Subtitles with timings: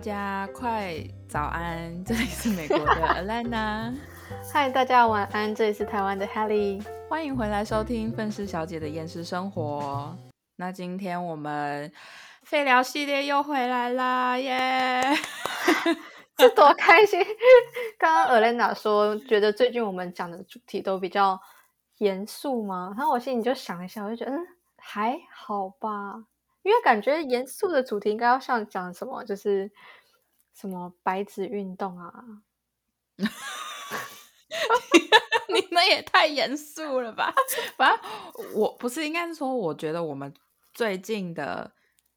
[0.00, 0.96] 家快
[1.28, 2.84] 早安，这里是美国的
[3.20, 3.94] Alana，
[4.50, 10.16] 嗨，大家晚安，这里是台湾的 Helly，欢迎回来收听愤世小姐的厌世生活。
[10.56, 11.92] 那今天我们
[12.44, 15.02] 废聊系列又回来啦，耶！
[16.34, 17.20] 这多开心！
[17.98, 21.38] 刚刚 Alana 说，觉得最近我们讲的主题都比较
[21.98, 22.94] 严肃吗？
[22.96, 24.46] 然后我心里就想一下，我就觉得，嗯，
[24.78, 26.24] 还好吧。
[26.62, 29.70] 因为感觉严肃的主题应该要像讲什么，就是
[30.54, 32.12] 什么白纸运动啊，
[35.48, 37.32] 你们也太严肃了吧？
[37.78, 38.00] 反正
[38.54, 40.34] 我不是，应该是说，我觉得我们
[40.74, 41.72] 最近的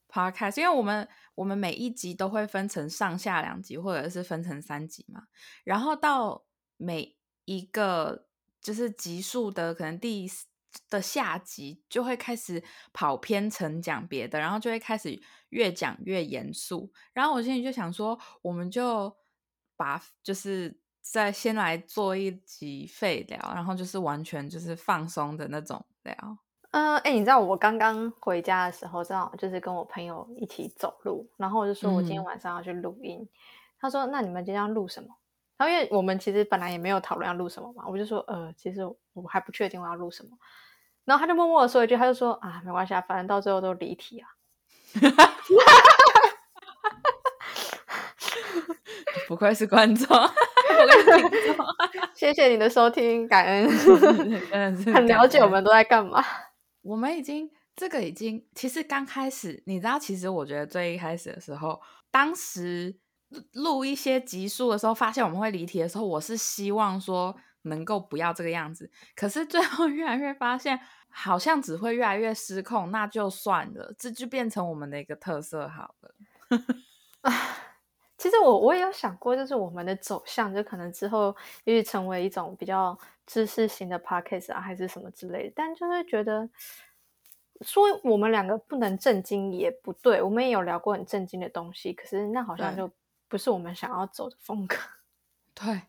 [0.10, 5.24] podcast，因为我们我们每一集都会分成上下两集，或者是分成三集嘛，
[5.64, 6.44] 然后到
[6.78, 8.28] 每一个
[8.62, 10.30] 就是集数的可能第。
[10.90, 16.92] 的下集就会开始跑偏成讲别的，然后就会开始越讲越严肃。
[17.14, 19.16] 然后我心里就想说，我们就
[19.76, 26.16] 把就是再先来做一集废聊，然后就是完全就是放松的那种聊。
[26.72, 33.30] 嗯，哎，你知道我刚刚回家的时候，正好就是跟我朋友一起走路，然后我就说我今天晚上要去录音。
[33.80, 35.10] 他说：“那你们今天要录什么？”
[35.56, 38.82] 然后因为我们其实本来也没有讨论要录什么嘛，我就说：“呃，其实
[39.12, 40.36] 我还不确定我要录什么。”
[41.06, 44.30] 然后他就默默的说一句，他就说啊，没关系啊，反正到最后都离题啊。
[49.28, 50.08] 不愧是观众。
[52.14, 53.70] 谢谢你的收听，感恩，
[54.94, 56.24] 很了解我们都在干嘛。
[56.84, 61.82] 我们已经这个已经，其实刚开始，你知道，其实我觉得最一开始的时候，
[62.12, 62.96] 当时
[63.54, 67.36] 录一些集数的时候，发现我们会离题的时候，我是希望说。
[67.64, 76.16] 能够不要这个样子，可是最后越来越发现，好像只会越来越失控，那就算了，这就变成我们的一个特色好了。
[77.22, 77.32] 啊，
[78.18, 85.54] 其实我我也有想过，就是我们的走向，就可能之后也许成为一种比较知识型的 podcast 啊，还是什么之类的。
[85.56, 86.50] 但就是觉得
[87.62, 92.92] 说我们两个不能震惊也不对，我们也有聊过很震惊的东西，可是那好像就
[93.30, 94.76] 不是我们想要走的风格。
[95.56, 95.82] 对，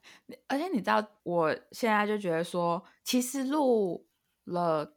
[0.47, 4.07] 而且你知道，我现在就觉得说，其实录
[4.45, 4.97] 了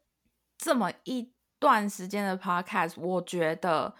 [0.57, 3.95] 这么一段时间的 podcast，我觉得，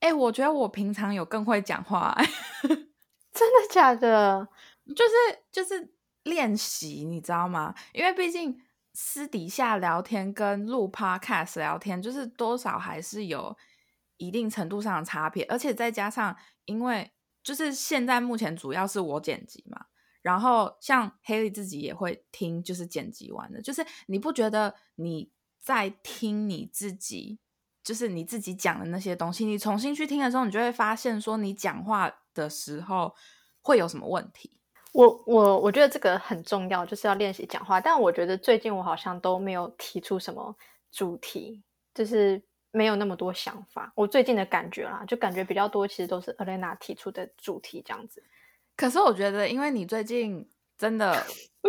[0.00, 2.14] 哎，我觉得我平常有更会讲话，
[2.62, 4.46] 真的假的？
[4.94, 5.12] 就是
[5.50, 5.94] 就是
[6.24, 7.74] 练习，你知道吗？
[7.94, 8.60] 因为毕竟
[8.92, 13.56] 私底下聊天跟录 podcast 聊天，就是多少还是有
[14.18, 17.10] 一定程度上的差别，而且再加上，因为
[17.42, 19.86] 就是现在目前主要是我剪辑嘛。
[20.24, 25.30] 然后像 Haley 自己也会听，就是剪辑完的，就是你不觉得你
[25.60, 27.38] 在听你自己，
[27.82, 33.14] 就是你自己讲的那些东西，你重新去听的时候，你就会发现说你讲话的时候
[33.60, 34.58] 会有什么问题。
[34.94, 37.78] 我我我觉得这个很重要，就是要练习讲话。
[37.78, 40.56] 但我觉得最近我好像都没有提出什么
[40.90, 43.92] 主题，就是没有那么多想法。
[43.94, 48.22] 我最近的感觉啦，就感觉比较多，其实都是 Elena 提出的主题这样子。
[48.76, 51.24] 可是我觉得，因为你最近真的，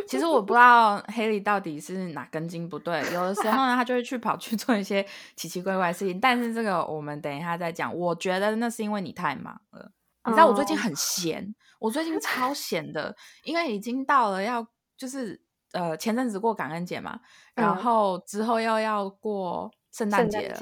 [0.07, 2.99] 其实我不知道黑莉到底是哪根筋不对。
[3.13, 5.05] 有的时候呢，他就会去跑去做一些
[5.35, 6.19] 奇奇怪怪的事情。
[6.19, 7.95] 但是这个我们等一下再讲。
[7.95, 9.91] 我觉得那是因为你太忙了。
[10.25, 14.67] 你知道我最近很闲，我最近超闲的，因为已经到了要
[14.97, 15.39] 就是
[15.73, 17.19] 呃前阵子过感恩节嘛，
[17.53, 20.59] 然后之后又要过圣诞节了。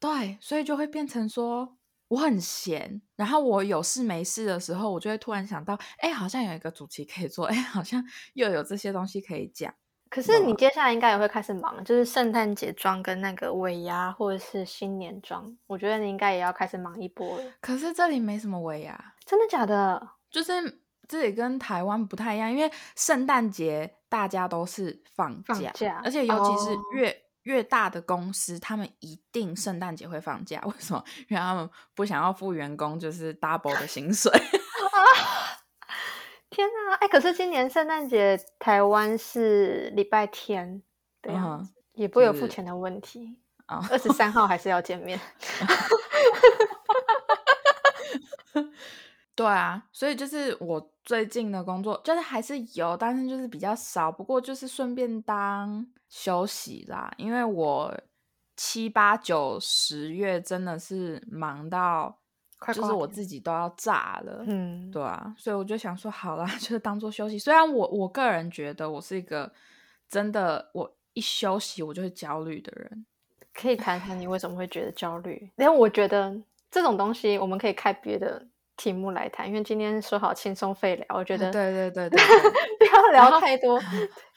[0.00, 1.76] 对，所以就会变成说。
[2.14, 8.04] 我很闲，然后我有事没事的时候，我就会突然想到，哎，好像有一个主题可以做，哎，好像
[8.34, 9.74] 又有这些东西可以讲。
[10.08, 17.44] 可是你接下来应该也会开始忙，就是圣诞节装跟那个尾牙或者是新年装，我觉得你应该也要开始忙一波了。
[17.60, 20.10] 可是这里没什么尾牙，真的假的？
[20.30, 25.42] 就是这里跟台湾不太一样，因为圣诞节大家都是放
[25.74, 27.23] 假，而且尤其是越。
[27.44, 30.60] 越大的公司，他们一定圣诞节会放假。
[30.66, 31.02] 为什么？
[31.28, 34.30] 因为他们不想要付员工就是 double 的薪水。
[36.50, 36.94] 天哪！
[37.00, 40.82] 哎，可是今年圣诞节台湾是礼拜天，
[41.20, 41.60] 对啊，
[41.94, 43.84] 也不会有付钱的问题啊。
[43.90, 45.18] 二十三号还是要见面。
[49.36, 54.12] 对啊，所以就是我最近的工作，就是还是有，但是就是比较少。
[54.12, 57.92] 不过就是顺便当休息啦，因为我
[58.56, 62.16] 七八九十月真的是忙到，
[62.72, 64.44] 就是我自己都要炸了。
[64.46, 67.36] 嗯，对啊，所以我就想说，好啦， 就是当做休息。
[67.36, 69.52] 虽然我我个人觉得我是一个
[70.08, 73.04] 真的，我一休息我就会焦虑的人。
[73.52, 75.50] 可以谈谈你为什么会觉得焦虑？
[75.56, 76.40] 因为我觉得
[76.70, 78.46] 这种东西我们可以开别的。
[78.76, 82.20] 题目来谈，因为今天说好轻松废聊，我觉得对对对对，
[82.78, 83.80] 不要聊太多。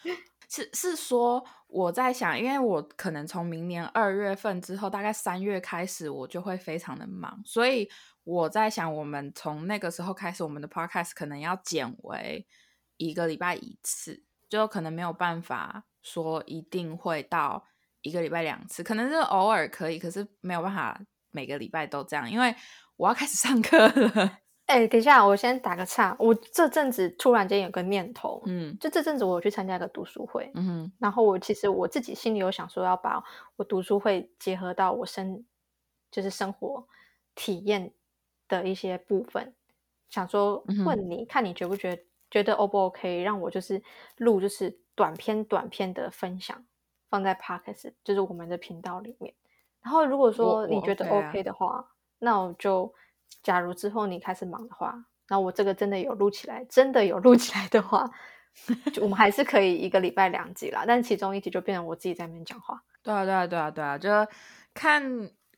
[0.49, 7.89] 是是说我在想，因为我可能从明年二月份之后，大概三月开始，我就会非常的忙，所以
[8.23, 12.47] 我在想，我们从那个时候开始，我们的 podcast 可能要减为
[12.95, 17.65] 一个礼拜一次，就可能没有办法说一定会到
[18.01, 20.97] 一个礼拜两次，可能是偶尔可以，可是没有办法
[21.31, 22.55] 每个礼拜都这样，因为
[22.97, 24.39] 我要开始上课了。
[24.67, 26.13] 哎，等一下，我先打个岔。
[26.19, 33.23] 我这阵子突然间有个念头，嗯，就这阵子我有去参加一个读书会，嗯，然后我其实我自己心里有想说，要把
[33.55, 35.45] 我读书会结合到我生，
[36.11, 36.85] 就是生活
[37.33, 37.94] 体验
[38.49, 39.53] 的一些部分，
[40.09, 43.81] 想说问你看你觉不觉觉得 O 不 OK，让我就是
[44.17, 46.61] 录就是短篇短篇的分享
[47.09, 49.33] 放在 Podcast，就是我们的频道里面。
[49.81, 51.88] 然后如果说你觉得 OK 的话，
[52.19, 52.93] 那我就。
[53.43, 54.93] 假如之后你开始忙的话，
[55.29, 58.09] 那我这个真的有录起来，真的有录起来的话，
[58.99, 60.83] 我们还是可以一个礼拜两集啦。
[60.85, 62.83] 但其中一集就变成我自己在那边讲话。
[63.03, 64.09] 对啊，对啊，对啊，对啊，就
[64.73, 65.01] 看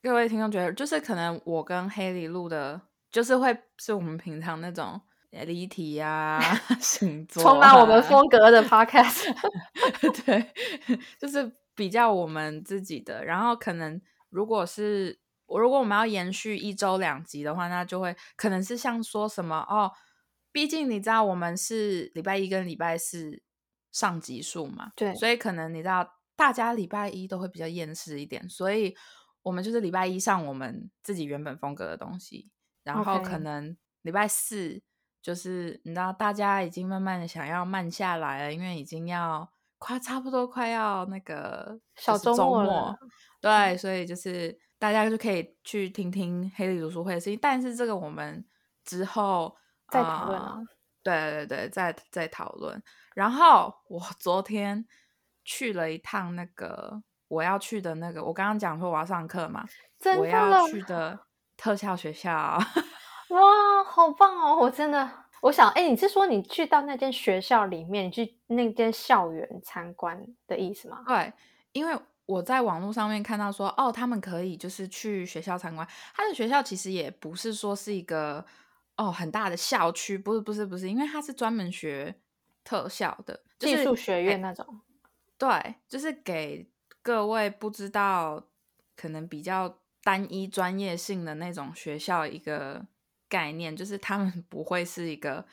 [0.04, 2.80] 各位听众觉得，就是可能我跟黑里录的，
[3.12, 5.02] 就是会是我们平常那种
[5.32, 6.40] 离题呀、
[6.80, 9.34] 星座，充满我们风格的 podcast。
[10.26, 10.46] 对，
[11.18, 13.26] 就是比较我们自己的。
[13.26, 15.18] 然后可能如果是。
[15.50, 19.92] 我如果我们要延续一周两集的话，那就会可能是像说什么哦，
[20.52, 23.42] 毕竟你知道我们是礼拜一跟礼拜四
[23.92, 28.96] 上集数嘛，对，所以可能你知道大家礼拜一都会比较厌世一点，所以
[29.42, 32.50] 我们就是礼拜一上我们自己原本风格的东西，
[32.84, 34.82] 然后可能礼拜四
[35.22, 42.96] 就是你知道大家已经慢慢的想要慢下来了，因为已经要快差不多快要那个小周末了，
[43.42, 44.58] 对，所以就是。
[44.80, 48.44] 大家就可以去听听黑利读书会的事情，但是这个我们
[48.86, 49.54] 之后
[49.90, 50.58] 再讨论啊。
[51.04, 52.82] 对对对，再再讨论。
[53.14, 54.86] 然后我昨天
[55.44, 59.66] 去了一趟那个我要去的那个，我刚刚讲说我要上课嘛，
[60.18, 61.20] 我要去的
[61.58, 62.32] 特效学校。
[63.30, 64.58] 哇，好棒哦！
[64.62, 65.10] 我真的，
[65.42, 71.04] 我想，哎，你是说你去到那间学校里面，去那间校园参观的意思吗？
[71.06, 71.34] 对，
[71.74, 72.00] 因为。
[72.30, 75.88] 我在网络上面看到说，哦，他们可以就是去学校参观。
[76.14, 78.46] 他的学校其实也不是说是一个
[78.98, 82.14] 哦很大的校区，不是不是不是，因为他是专门学
[82.64, 84.80] 特效的技术学院那种。
[85.40, 85.50] 对，
[85.88, 86.70] 就是给
[87.02, 88.46] 各位不知道
[88.96, 92.86] 可能比较单一专业性的那种学校一个
[93.28, 95.44] 概念，就是他们不会是一个。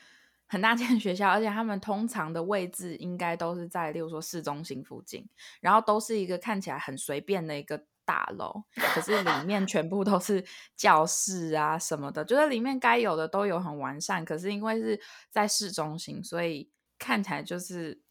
[0.47, 5.27] 很大间学校，而且他们通常的位置应该都是在，例如说市中心附近，
[5.59, 8.63] 然后都是一个看起来很随便的一个大楼，
[8.93, 10.43] 可是里面全部都是
[10.75, 14.99] 教室啊什么的，就是里面该有的都有很完善，可是因为是
[15.29, 18.01] 在市中心，所以看起来就是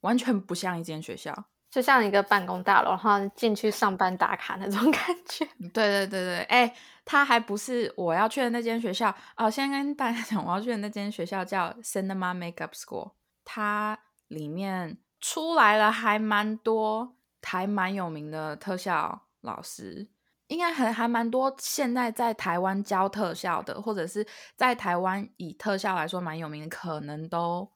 [0.00, 1.46] 完全不像一间学校。
[1.76, 5.44] 就像一个办公大楼，然后进去上班打卡那种 感觉。
[5.74, 6.74] 对对对对，哎，
[7.04, 9.50] 他还不是我要去的那间学校哦。
[9.50, 13.12] 先跟大家 讲，我要去的那间学校叫 Cinema Makeup School，
[13.44, 20.08] 它里面出来了还蛮多，还蛮有名的特效老师，
[20.46, 21.54] 应该还还蛮多。
[21.58, 27.70] 现在在台湾教特效的，或者是在台湾以特效来说蛮有名的，可能都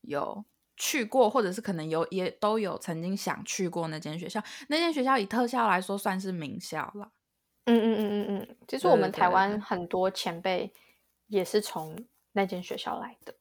[0.00, 0.42] 有。
[0.84, 4.42] 去过，或者是可能有也都有曾经想去过那间学校。
[4.68, 7.12] 那间学校以特效来说算是名校了。
[7.66, 10.72] 嗯嗯嗯嗯嗯，其实我们台湾很多前辈
[11.28, 13.32] 也是从那间学校来的。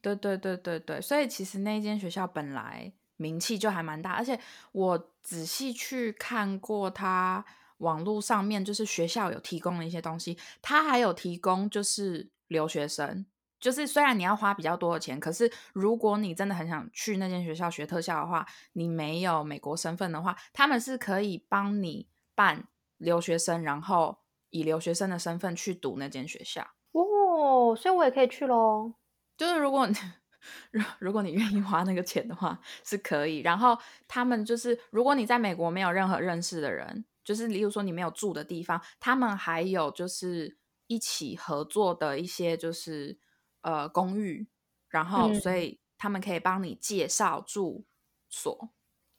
[0.00, 4.40] 对对对对对，所以其实那间学校本来名气就还蛮大，而且
[4.72, 7.44] 我仔细去看过他
[7.76, 13.24] 网络上面就是学校有提供的一些东西，他还有提供就是留学生。
[13.60, 26.66] 就是虽然你要花比较多的钱，可是如果你真的很想去那间学校学特效的话，你没有美国身份的话，他们是可以帮你办留学生，然后以留学生的身份去读那间学校。
[26.92, 28.94] 哦，所以我也可以去喽。
[29.36, 29.86] 就是如果
[30.72, 33.40] 如如果你愿意花那个钱的话，是可以。
[33.40, 33.76] 然后
[34.08, 43.18] 他们就是，如果你在美国没有任何认识的人，就是例如说你没有住的地方，他们还有就是一起合作的一些就是。
[43.62, 44.48] 呃，公寓，
[44.88, 47.84] 然后所以他们可以帮你介绍住
[48.28, 48.70] 所，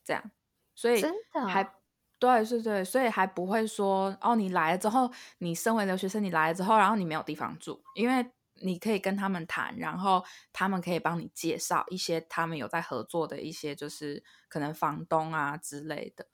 [0.03, 0.31] 这样，
[0.73, 1.03] 所以
[1.47, 1.63] 还
[2.19, 8.31] 对，对对，所以还不会说哦，你来了之后，你身为留学生，你来了之后，然后你没有地方住，因为
[8.63, 16.27] 你可以跟他们谈，然后他们可以帮你介绍一些他们有在合作的一些，就是可能房东啊之类的，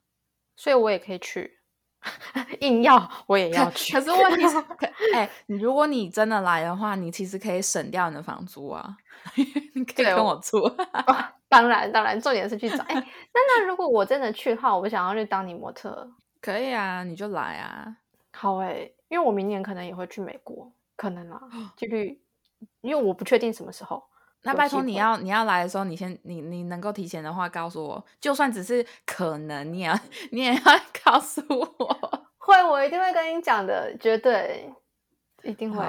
[0.56, 1.60] 所以我也可以去。
[2.60, 3.92] 硬要我也要去。
[3.92, 4.56] 可是问题是，
[5.14, 8.96] 哎，你如果你真的来的话，你其实可以省掉你的房租啊，
[9.74, 10.68] 你可以跟我住。
[11.48, 12.84] 当然，当然，重点是去找。
[12.84, 12.94] 哎，
[13.32, 16.08] 那那如果我真的去的话，我想要去当你模特，
[16.40, 17.96] 可以啊，你就来啊。
[18.32, 21.40] 好哎，因为我明年可能也会去美国，可能啊，
[21.76, 22.20] 几率，
[22.82, 24.02] 因为我不确定什么时候。
[24.42, 29.98] 那拜托你要你要来的时候，你先你你能够提前的话告诉我，就算只是可能，你要
[30.32, 30.62] 你也要
[31.04, 32.28] 告诉我。
[32.38, 34.72] 会，我一定会跟你讲的，绝对
[35.42, 35.84] 一定会。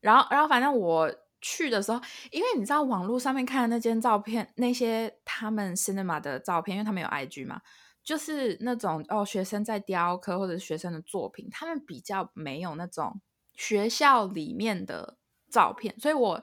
[0.00, 2.00] 然后然后反正我去的时候，
[2.30, 7.60] 因为你知道网络上面看的那间照片，那些他们 cinema 的照片，因为他们有 IG 嘛。
[8.02, 13.18] 就是那种哦，学生在雕刻或者学生的作品，他们比较没有那种
[13.54, 15.16] 学校里面的
[15.50, 16.42] 照片，所以我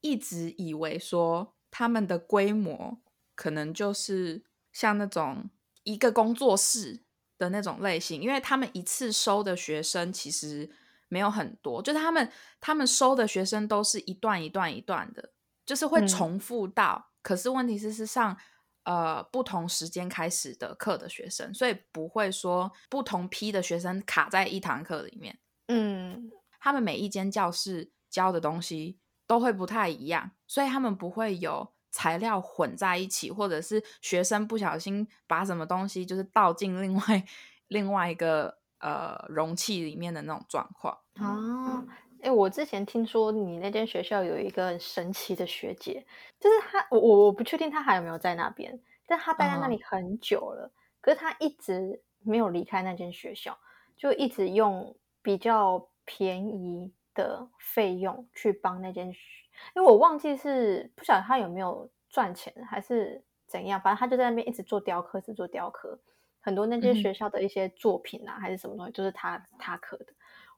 [0.00, 2.98] 一直以为说他们的规模
[3.34, 5.50] 可能就是像那种
[5.84, 7.02] 一个工作室
[7.36, 10.70] 的那种类型，因为他们一次收的学生其实
[11.08, 15.32] 没有很多，就是他们他们收的学生都是一段一段一段的，
[15.64, 18.36] 就是会重复到，可是问题是是上。
[18.84, 25.38] 呃，不同时间开始的课的学生，所以不会说不同批的学生卡在一堂课里面。
[25.66, 37.24] 嗯，他们每一间教室教的东西都会不太一样，所以他们不会有材料混在一起，或者是学生不小心把什么东西就是倒进另外
[37.68, 41.86] 另外一个呃容器里面的那种状况哦。
[42.20, 46.04] 哎，我之前听说你那间学校有一个很神奇的学姐，
[46.40, 53.56] 就是她，我我我不确定她还有没有在那边，但她待在那里很久了，可是她一直没有离开那间学校，
[53.96, 65.98] 就一直用比较便宜的费用去帮那间，因为我忘记是不晓得他有没有赚钱还是怎样，反正他就在那边一直做雕刻，是做雕刻，
[66.40, 70.06] 很多那间学校的一些作品啊，还是什么东西，就是他他刻的。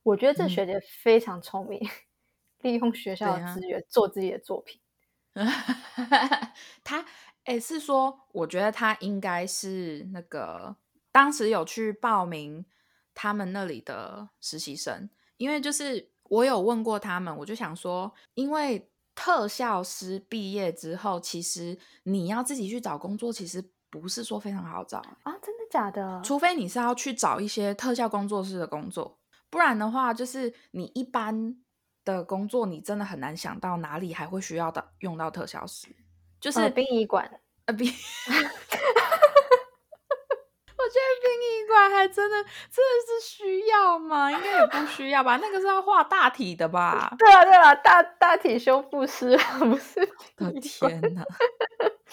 [0.02, 1.80] 我觉得这学姐非常聪明，
[2.60, 4.80] 利用学校的资源做自己的作品。
[6.84, 7.04] 他
[7.44, 10.76] 哎，是说，我觉得他应该是那个
[11.10, 12.66] 当时有去报名
[13.14, 26.22] 他们那里的实习生，因为就是我有问过他们，我就想说，因为特效师毕业之后，其实你要自己去找工作，其实不是说非常好找啊，真的假的？
[26.24, 29.18] 除非你是要去找一些特效工作室的工作。
[29.50, 31.56] 不然的话，就是你一般
[32.04, 35.88] 的工作，你真的很难想到哪里还会需要到用到特效师，
[36.40, 37.28] 就是殡仪馆
[37.66, 37.92] 啊，殡。
[40.90, 44.30] 我觉得殡仪馆还真的真的是需要吗？
[44.30, 45.36] 应该也不需要吧？
[45.36, 47.14] 那个是要画大体的吧？
[47.16, 50.00] 对啊，对啊，大大体修复师不是？
[50.36, 51.24] 的天哪！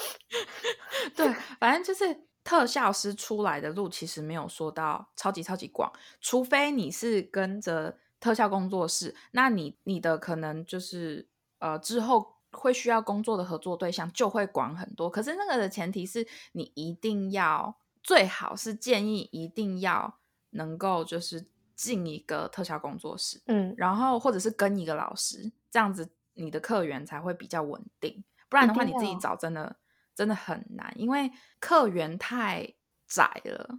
[1.15, 2.27] 对，反正就是。
[2.47, 5.91] 特效师出来的路其实没有说到超级超级广，
[6.21, 11.27] 除非你是跟着特效工作室，那你你的可能就是
[11.59, 15.09] 呃之后会需要工作的合作对象就会广很多。
[15.09, 17.75] 可是那个的前提是你一定要
[18.07, 20.19] 最好是建议一定要
[20.51, 21.45] 能够就是
[21.75, 28.23] 进一个特效工作室，嗯，然后或者是跟一个老师，这样子你的客源才会比较稳定。
[28.47, 29.75] 不然的话你自己找真的。
[30.17, 32.73] 真的很难，因为客源太
[33.07, 33.77] 窄了，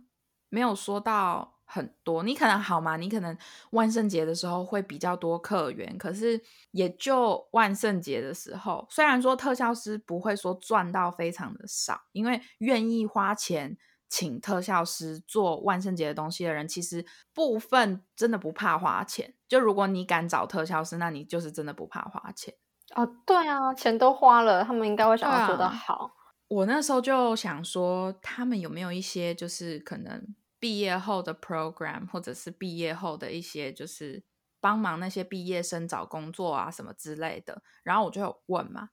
[0.51, 2.23] 没有说到很多。
[2.23, 2.97] 你可能好吗？
[2.97, 3.37] 你可能
[3.71, 13.77] 万圣节的时候会比较多客源，可是也就万圣节的时候，虽然说特效师不会说赚到非常的少，因为愿意花钱
[14.09, 19.35] 请特效师做万圣节的东西的人，其实部分真的不怕花钱。
[19.47, 22.55] 就如果你敢找特效师，那你就是真的不怕花钱
[22.95, 23.07] 哦。
[23.27, 26.13] 对啊，钱都花了，他们应该会想要做得好。
[26.49, 34.25] 我那时候就想说，他们有没有一些就是可能毕业后的 program，或者是毕业后的一些就是
[34.59, 37.63] 帮忙那些毕业生找工作啊什么之类的。
[37.83, 38.89] 然后我就有问嘛，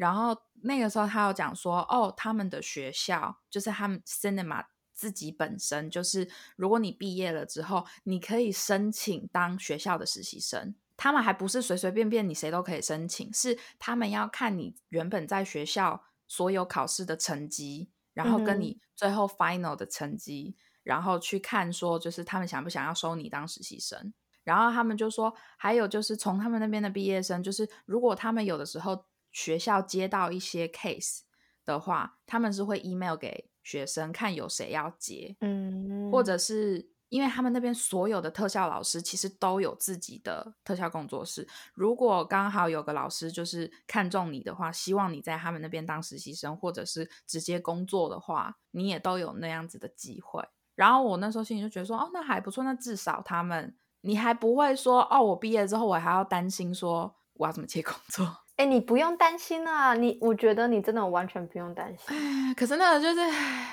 [0.00, 4.64] 然后那个时候他有讲说，哦，他们的学校就是他们 cinema
[4.94, 6.26] 自己本身就是，
[6.56, 10.74] 如果你毕业了之后，你可以申请当学校的实习生。
[10.96, 16.04] 他们还不是随随便便你谁都可以申请，是他们要看你原本在学校。
[16.32, 20.54] 所有考试的成绩，然后跟你最后 final 的成绩，
[20.84, 24.14] 然后去看说，就是他们想不想要收你当实习生。
[24.44, 31.20] 然后他们就说，还有就是从他们那边的毕业生，就是如果他们有的时候学校接到一些 case
[31.64, 36.90] 的话，他们是会 email 给学生看有谁要接，嗯，或者是。
[37.10, 41.44] 因为他们那边所有的特效老师其实都有自己的特效工作室。
[41.74, 50.40] 如果刚好有个老师就是看中你的话，希望你在他们那边当实习生，或者是直接工作的话，你也都有那样子的机会。
[50.76, 58.24] 然后我那时候心里就觉得说，哦，那还不错，那至少他们你还不会说，哦，我毕业之后我还要担心说我要怎么接工作。
[58.60, 62.14] 哎，你不用担心啊，你我觉得你真的完全不用担心。
[62.14, 63.20] 哎，可是那个就是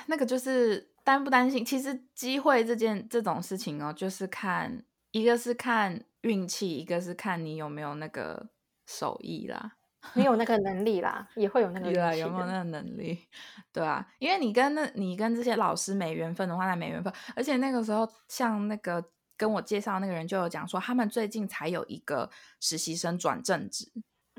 [0.06, 8.48] 那个就是担不担心，其实机会这件这种事情哦，就是看一个是看运气，一个是看你有没有那个
[8.86, 9.74] 手艺啦。
[10.14, 13.28] 你有那 个能力啦，也会有那个对啊，有没有那个能力？
[13.74, 17.12] 对啊，因为你跟那你跟这些老师没缘分的话，那没缘分。
[17.36, 19.04] 而且那个时候，像那个
[19.36, 22.30] 跟我介绍那个人就有讲说，他们最近才有一个
[22.62, 23.92] 实习生转正职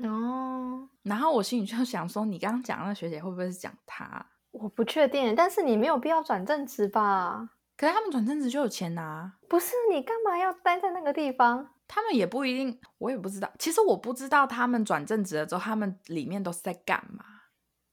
[0.07, 0.87] 哦。
[1.03, 4.25] 然后我心里就想说，你刚刚讲那学姐会不会是讲他？
[4.51, 7.49] 我不确定，但是你没有必要转正职吧？
[7.77, 9.73] 可是他们转正职就有钱拿，不是？
[9.91, 11.69] 你干嘛要待在那个地方？
[11.87, 13.49] 他们也不一定，我也不知道。
[13.57, 17.23] 其实我不知道他们转正职了之后，他们里面都是在干嘛。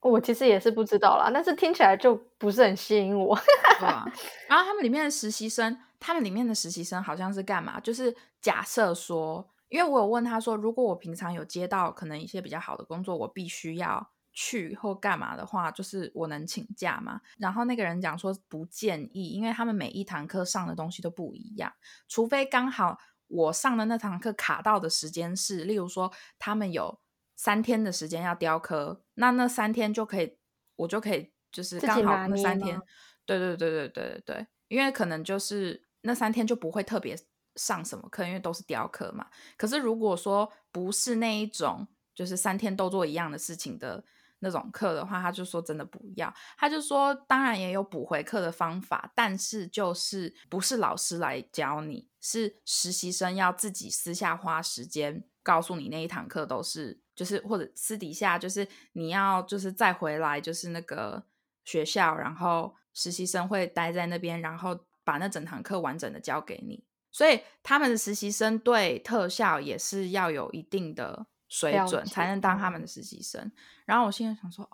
[0.00, 3.36] 我其实也是不知道啦，但是听起来就不是很吸引我。
[3.78, 4.04] 对啊。
[4.48, 7.78] 然后他们里面的实习生，他们里面的实习生好像是干嘛？
[7.80, 17.20] 就是假设说，因为我有问他说，如果我平常有接到可能一些比较好的工作，我必须要去或干嘛的话，就是我能请假吗？
[17.38, 21.72] 然后那个人讲说不建议，因为他们每一堂课上的东西都不一样，
[22.08, 22.98] 除非刚好。
[23.28, 27.00] 我上的那堂课卡到的时间是，例如说他们有
[27.34, 30.38] 三天的时间要雕刻，那那三天就可以，
[30.76, 32.80] 我就可以就是刚好那三天，
[33.24, 37.18] 对对对对对对对，因为可能就是那三天就不会特别
[37.56, 39.26] 上什么课，因为都是雕刻嘛。
[39.56, 44.04] 可是如果说不是那一种，就是三天都做一样的事情的。
[44.40, 46.32] 那种课的话，他就说真的不要。
[46.58, 61.24] 他就说，当然也有补回课的方法，但是就是不是老师来教你，是实习生要自己私下花时间告诉你那一堂课都是，就是或者私底下就是你要就是再回来就是那个
[61.64, 66.84] 学校，然后实习生会待在那边，然后把那整堂课完整的教给你。
[67.16, 71.26] 所以他们的实习生对特效也是要有一定的。
[71.48, 73.52] 水准才能当他们的实习生。
[73.84, 74.68] 然后我现在想说，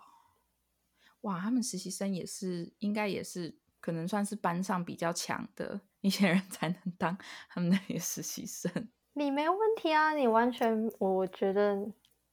[1.21, 7.15] 哇，他们实习生也是应该也是可能算是班上比较强的一些人 才能当
[7.47, 8.89] 他们那里的实习生。
[9.13, 11.77] 你没问题啊，你完全我觉得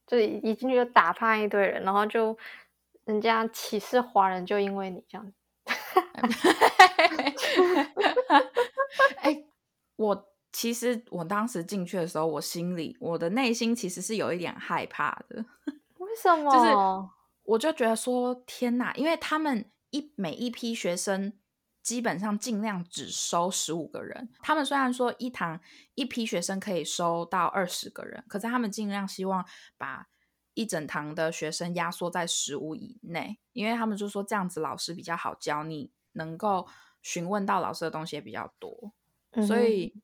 [0.07, 2.35] 就一进去就打趴一堆人，然后就
[3.05, 5.33] 人家歧视华人，就因为你这样。
[9.21, 9.43] 哎，
[10.01, 10.27] 我。
[10.53, 15.45] 其实我当时进去的时候，我心里我的内心其实是有一点害怕的。
[15.97, 16.51] 为什么？
[16.51, 16.73] 就是
[17.43, 21.31] 我就觉得说天哪，因为他们一每一批学生
[21.81, 24.29] 基本上尽量只收十五个人。
[24.41, 25.57] 他们虽然说一堂
[25.95, 29.45] 一批学生可以收到二十个人，可是他们尽量希望
[29.77, 30.07] 把
[30.53, 36.67] 一整堂的学生压缩在十五以内，因为他们就说这样子老师比较好教，你能够
[37.01, 38.91] 询问到老师的东西也比较多，
[39.45, 40.01] 所以。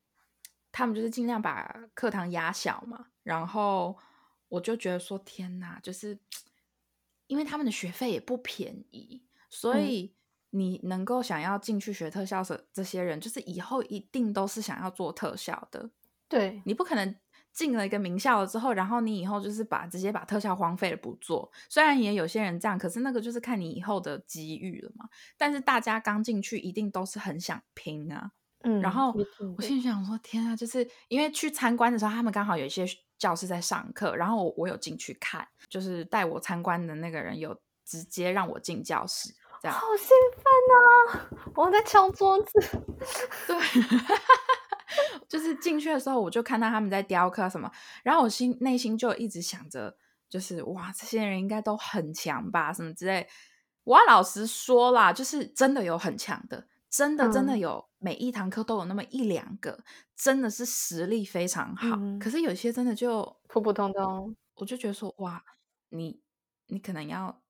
[0.70, 3.96] 他们就是尽量把课堂压小嘛，然后
[4.48, 6.16] 我就觉得说天哪，就是
[7.26, 10.14] 因为他们的学费也不便宜，所以
[10.50, 15.90] 你能够想要进去学特效的这些人，就是以后一定都是想要做特效的。
[16.28, 17.16] 对你不可能
[17.50, 21.50] 进了一个名校了之后，然后你以后就是把直接把特效荒废了不做。
[21.68, 25.08] 虽然也有些人这样，可是那个就是看你以后的机遇了嘛。
[25.36, 28.30] 但是大家刚进去一定都是很想拼啊。
[28.68, 29.14] 嗯，然后
[29.56, 32.84] 我心里想说，天啊，就是因为去参观的时候，他们刚好有一些
[33.16, 40.44] 教室在上课，然后我我有进去看，就是带我参观的那个人有直接让我进教室，这样好兴奋
[40.76, 41.50] 啊！
[41.54, 42.60] 我在敲桌子，
[43.46, 43.56] 对，
[45.26, 47.70] 就是进去的时候我就看到他们在雕刻什么，
[48.02, 49.96] 然后我心内心就一直想着，
[50.28, 53.26] 就是哇，这些人应该都很强吧，什么之类。
[53.84, 56.66] 我要老实说啦，就是真的有很强的。
[56.90, 59.78] 真的真的有每一堂课都有那么一两个，
[60.16, 61.98] 真的是实力非常好。
[62.18, 65.42] 可是有些真的就普普通通，我就觉得说哇，
[65.90, 66.20] 你
[66.68, 67.42] 你可能要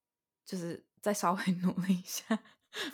[0.44, 2.38] 就是再稍微 努力一下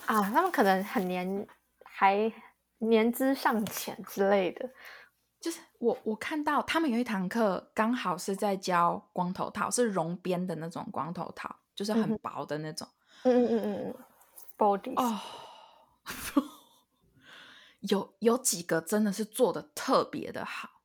[0.07, 0.23] 啊。
[0.31, 1.47] 他们可能很年
[1.85, 2.31] 还
[2.79, 4.71] 年资尚浅之类的。
[5.41, 12.89] 就是我我看到他们有一堂课刚好是在教光头套，是绒边的那种光头套，就是很薄的那种。
[13.25, 13.95] 嗯嗯嗯嗯嗯
[14.57, 15.21] ，body 哦。
[17.81, 20.81] 有有几个真的是做的特别的好，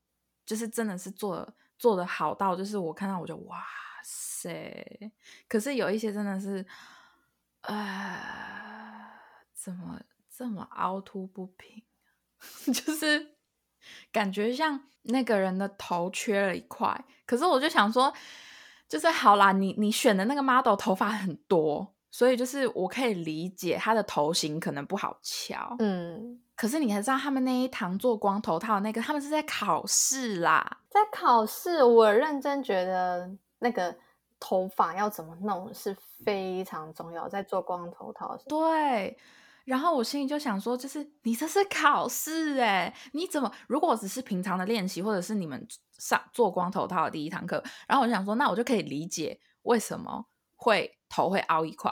[0.45, 3.63] 就是真的是做做的好到，就是我看到我就哇
[4.03, 5.11] 塞！
[5.47, 6.65] 可是有一些真的是，
[7.61, 9.11] 呃，
[9.53, 11.83] 怎么这么凹凸不平？
[12.73, 13.35] 就是
[14.11, 17.05] 感觉像那个人的头缺了一块。
[17.25, 18.13] 可是我就想说，
[18.87, 21.95] 就是好啦，你你选的那个 model 头发很多。
[22.11, 33.95] 所以就是我可以理解他的头型可能不好敲，嗯，可是你还知道他们那一堂做光头套那个，他们是在考试啦，在考试，我认真觉得那个
[34.39, 38.37] 头发要怎么弄是非常重要，在做光头套。
[38.47, 39.17] 对。
[39.65, 45.63] 然后我心里就想说，就是你这是考试哎，你怎么如果只是平常的练习，或者是你们
[45.99, 51.91] 上做光头套的第一堂课，然后我就想说，那我就可以理解为什么会头会凹一块。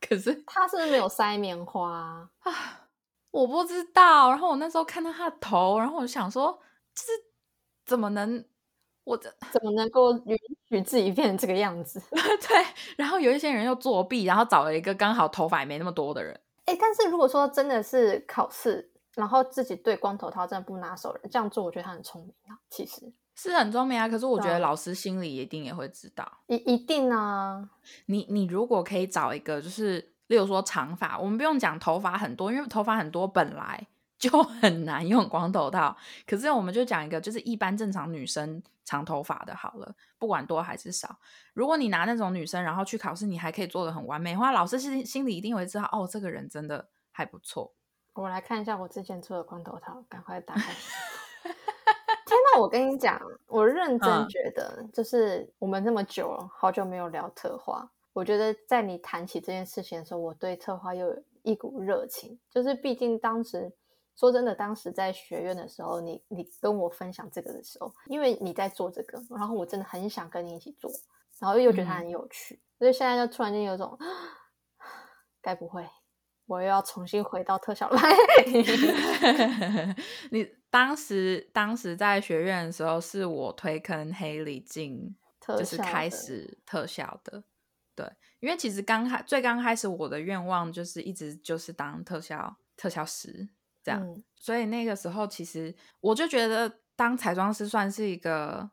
[0.00, 2.30] 可是他是不是没有塞棉花啊？
[3.32, 4.30] 我不知道。
[4.30, 6.52] 然后我那时候看到他的头，然后我就想说，
[6.94, 7.08] 就是
[7.84, 8.44] 怎么能
[9.04, 12.00] 我的怎么能够允许自己变成这个样子？
[12.10, 12.66] 对。
[12.96, 16.40] 然后有一些人又作弊，然后找了一个刚好头发也没那么多的人。
[16.66, 24.08] 哎，但是如果说真的是考试，然后自己对光头套真的不拿手人这样做，我觉得他很聪明啊，其实是很聪明啊。
[24.08, 27.70] 可是我觉得老师心里一定也会知道，一一定啊。
[28.06, 33.86] 你你如果可以找一个，就是例如说长发，我们不用讲头发很多，因为头发很多本来。
[34.18, 35.96] 就很难用光头套，
[36.26, 41.16] 可是我们就讲一个，就是一般正常女生长头发的好了，不管多还是少。
[41.54, 47.72] 如果你拿那种女生，然后去考试，你还可以做的很完美的话，老师心心里一定会知道，哦，这个人真的还不错。
[48.14, 50.72] 我来看一下我之前做的光头套，赶快打开。
[52.60, 63.72] 我跟你讲，我认真觉得，就是我们这么久了，好久没有聊策划，我觉得在你谈起这件事情的时候，我对策划又有一股热情，就是毕竟当时。
[64.16, 70.90] 说真的，当时在学院的时候，你你跟我分享这个的时候，因为你在做这个，然后我真的很想跟你一起做，
[71.38, 73.96] 然后又觉得它很有趣，所以现在就突然间有种，
[75.40, 75.88] 该不会
[76.48, 78.02] 我又要重新回到特效来？
[80.32, 85.14] 你当时当时在学院的时候，是我推坑黑里进，
[85.46, 87.44] 就是开始特效的，
[87.94, 93.48] 对，因为其实刚开最刚开始我的愿望就是一直就是当特效特效师。
[93.80, 98.68] 这样，所以那个时候其实我就觉得当彩妆师算是一个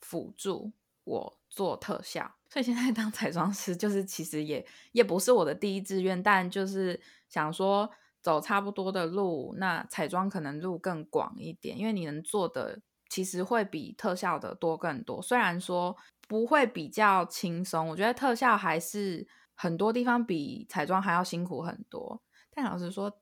[0.00, 0.70] 辅助
[1.02, 7.88] 我做特效，所以现在当 彩妆师就是其实也也不是我的第一志愿，但就是想说
[8.20, 15.22] 走差不多的路，那彩妆可能路更广一点，因为你能做的其实会比特效的多更多。
[15.22, 15.96] 虽然说
[16.28, 23.20] 不会比较轻松，我觉得特效还是很多地方比彩妆还要辛苦很多，但老实说。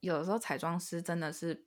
[0.00, 1.66] 有的时候彩妆师真的是，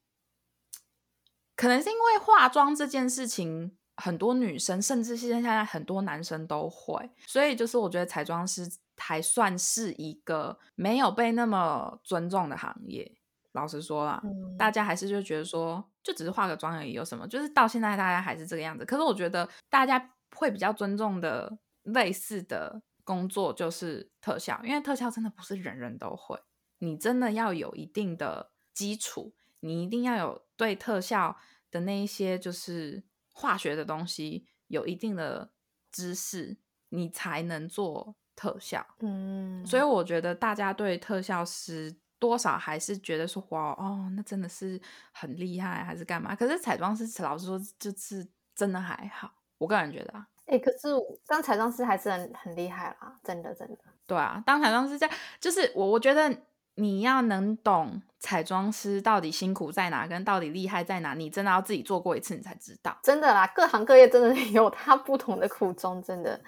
[1.56, 13.16] 可能是因为化妆这件事情，很多女生甚至是现在很多男生都会，所以就是我觉得彩妆师还算是一个没有被那么尊重的行业。
[13.52, 14.22] 老实说啦，
[14.58, 17.28] 大家还是就觉得说，就只是化个妆而已，有什么？
[17.28, 18.84] 就是到现在大家还是这个样子。
[18.84, 26.40] 可是我觉得大家会比较尊重的类似的工作就是特效，因为特效真的不是人人都会。
[26.80, 31.38] 你真的要有一定的基础，你一定要有对特效
[31.70, 35.52] 的那一些就是化学的东西有一定的
[35.92, 36.58] 知识，
[36.90, 38.86] 你才能做特效。
[39.00, 44.80] 嗯，所以我觉得大家对特效师多少还是觉得说哇哦，那真的是
[45.12, 46.36] 很厉害，还是干嘛？
[46.36, 50.28] 可是彩妆师老实说，这次真的还好，我个人觉得啊。
[50.46, 50.90] 哎，可是
[51.26, 53.78] 当彩妆师还是很很厉害啦，真的真的。
[54.06, 56.36] 对啊，当彩妆师在就是我我觉得。
[56.76, 62.98] 你要能懂彩妆师到底辛苦在哪，跟到底厉害在哪，你真的要自己做过一次，你才知道。
[63.04, 66.42] 真的啦，各行各业真的 有它不同的苦衷，真的。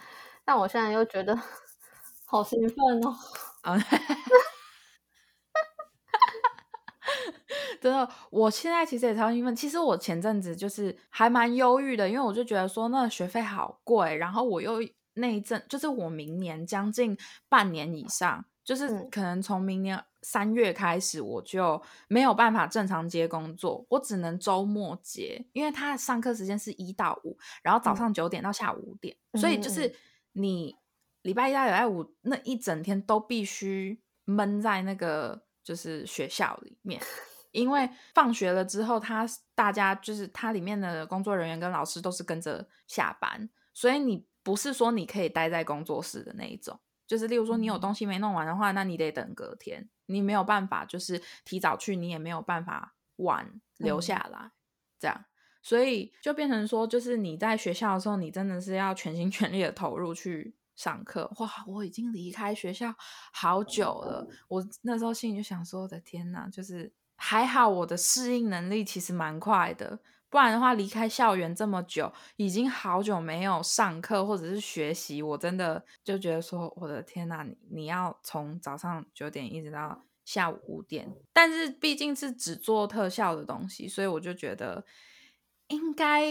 [0.43, 1.39] 但我现在又觉得
[2.36, 3.15] 好兴奋哦！
[3.62, 3.78] 啊，
[7.80, 9.56] 真的，我现在其实也超兴奋。
[9.56, 14.80] 其实我前阵子就是还蛮忧郁的，因为我就觉得说那学费好贵，然后我又
[15.13, 17.17] 那一阵就是我明年将近
[17.48, 18.43] 半年以上。
[18.65, 29.93] 就是可能从明年三月开始，我就没有办法正常接工作，我只能周末接，因为他上课时间是一到五，然后早上九点到下午五点，所以就是
[30.32, 30.76] 你
[31.26, 37.02] 礼拜一到礼拜五那一整天都必须闷在那个就是学校里面，
[37.50, 46.80] 因为放学了之后，他大家就是他里面的工作人员跟老师都是跟着下班，所以你不是说你可以待在工作室的那一种。
[47.08, 54.52] 就是，例如说，你有东西没弄完的话，那你得等隔天，你没有办法，就是提早去，你也没有办法晚留下来，
[55.00, 55.26] 这样，
[55.64, 61.32] 所以就变成说，就是你在学校的时候，你真的是要全心全力的投入去上课。
[61.40, 62.94] 哇，我已经离开学校
[63.32, 70.00] 好久了，我那时候心里就想说，我的天呐，就是还好我的适应能力其实蛮快的。
[70.28, 84.84] 不然的话，离开校园这么久，已经好久没有上课或者是学习，我真的就觉得说，我的天呐，你你要从早上九点一直到下午五点，但是毕竟是只做特效的东西，所以我就觉得
[85.68, 86.26] 应该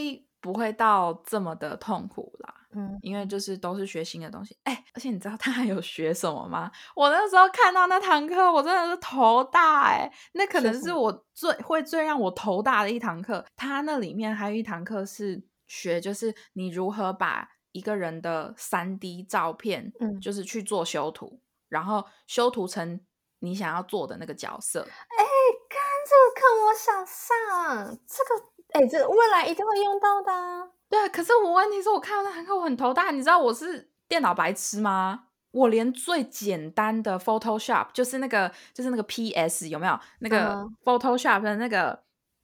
[0.44, 2.54] 不会到这么的痛苦啦。
[2.76, 6.70] 嗯，因为就是都是学新的东西，哎，而且你知道他还有学什么吗？
[6.94, 13.42] 我那时候看到那堂课，我真的是头大哎，那可能是我最会最让我头大的一堂课。
[13.56, 23.00] 他那里面还有一堂课是学，就是你如何把一个人的三 D 照片，嗯，就是去做修图，然后修图成
[23.38, 24.80] 你想要做的那个角色。
[24.82, 25.24] 哎，
[25.70, 30.70] 看这个课我想上，这个哎，这未来一定会用到的。
[30.88, 35.28] 对啊，可是我问题是我看到那堂课我很头大，你知道我是电脑白痴吗？
[35.52, 42.02] 我连最简单的 Photoshop，就是那个就是那个 PS 有没有那个 Photoshop 的那个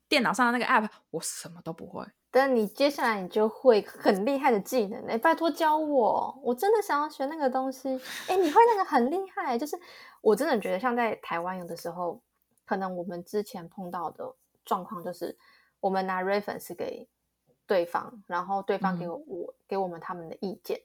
[0.09, 2.07] 电脑上的那个 App，我什么都不会。
[2.31, 8.01] 但你接下来你就会很厉害的技能哎，拜托教我，我真的想要学那个东西。
[8.29, 9.77] 哎，你会那个很厉害，就是
[10.21, 12.23] 我真的觉得像在台湾有的时候，
[12.65, 14.33] 可能我们之前碰到的
[14.65, 15.37] 状况就是
[15.81, 17.09] 我们拿 reference 给。
[17.67, 20.77] 对方，然后对方给我我给我们他们的意见，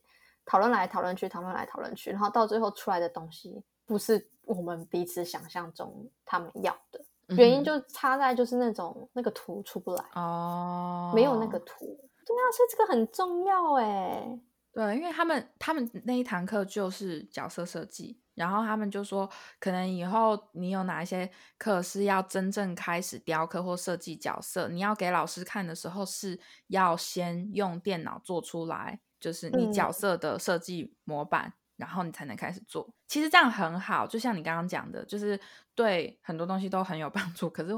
[0.46, 11.86] 讨论来讨论去，讨论来讨论去，然后到最后出来的东西不是我们彼此想象中他们要的，原因就差在就是那种那个图出不来哦，没有那个图，
[12.24, 14.40] 对啊，所以这个很重要哎，
[14.72, 18.20] 对，因为他们他们那一堂课就是角色设计。
[18.36, 32.94] 然后他们就说，可能以后你有哪一些课是要真正开始雕刻或设计角色，你要给老师看的时候，是要先用电脑做出来，就是你角色的设计模板，然后你才能开始做。
[33.08, 35.40] 其实这样很好，就像你刚刚讲的，就是
[35.74, 37.50] 对很多东西都很有帮助。
[37.50, 37.72] 可是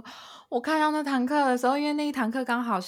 [0.49, 2.79] 我看到那堂课的时候，因为那一堂课刚好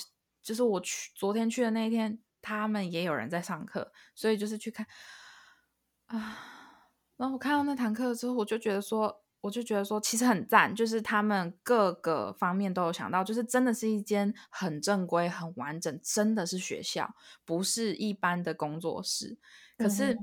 [0.41, 4.87] 就是我去昨天去的那一天，他们也有人在上课，所以就是去看
[6.07, 6.55] 啊。
[7.19, 19.37] 然后我看到那堂课之后，我就觉得说，我就觉得说，其实很赞，就是他们各个方面都有想到，就是真的是一间很正规、很完整，真的是学校，不是一般的工作室。
[19.77, 20.17] 可是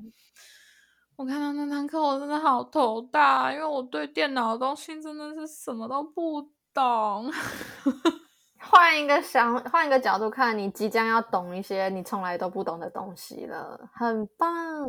[1.16, 7.30] 我看到那堂课，我真的好头大，因为我对电脑的东西真的是什么都不懂。
[8.59, 14.88] 换一个想，换一个角度看，你即将要懂一些你从来都不懂的东西了，很棒。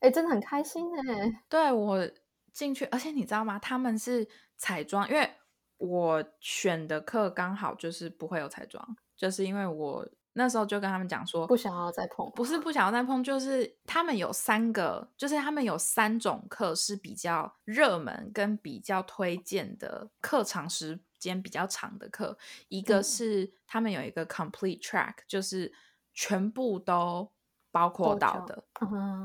[0.00, 1.42] 哎，真的很开心哎！
[1.48, 2.08] 对我
[2.52, 3.58] 进去，而且你知道吗？
[3.58, 5.28] 他们是彩妆，因为
[5.76, 25.72] 我选的课刚好就是不会有彩妆，就是因为我那时候就跟他们讲说，不想要再碰，不是不想要再碰，就是他们有三个，就是他们有三种课是比较热门跟比较推荐的课长时间比较长的课，一个是他们有一个 complete track，就是
[26.14, 27.32] 全部都
[27.72, 28.64] 包括到的，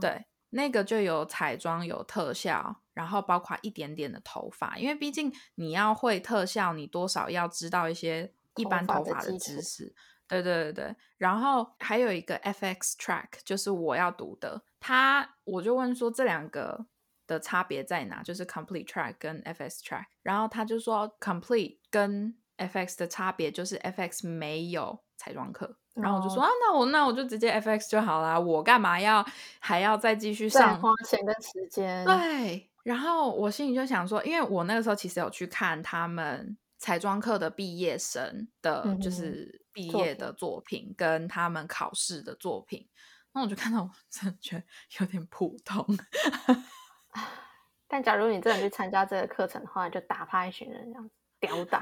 [0.01, 0.25] 对。
[0.53, 9.93] 那个就有彩妆，有特效，然后包括一点点的头发，因为毕竟你要会特效，你多少要知道一些一般头发的知识。
[10.27, 16.85] 对对对对，然后还有一个 FX Track，就是我要读的，他我就问说这两个
[17.27, 18.23] 的差别在哪？
[18.23, 25.77] 就是 Complete Track 跟 FX Track，然后他就说 Complete 跟 FX 的差别就是 FX 没有彩妆课。
[25.93, 29.23] 然后我就说啊，那我那我就直接 FX 就好啦，我干嘛要
[29.59, 32.03] 还要再继续上花钱跟时间？
[32.05, 32.69] 对。
[32.83, 42.89] 然后我心里就想说，因为我那个时候其实有去看他们彩妆课的毕业生的，就是毕业的作品跟他们考试的作品，
[43.31, 44.63] 那我就看到，我真的觉得
[44.99, 45.85] 有点普通。
[47.87, 51.09] 但假如你真的去参加这个课程的话，就打趴一群人这样
[51.47, 51.79] 屌打。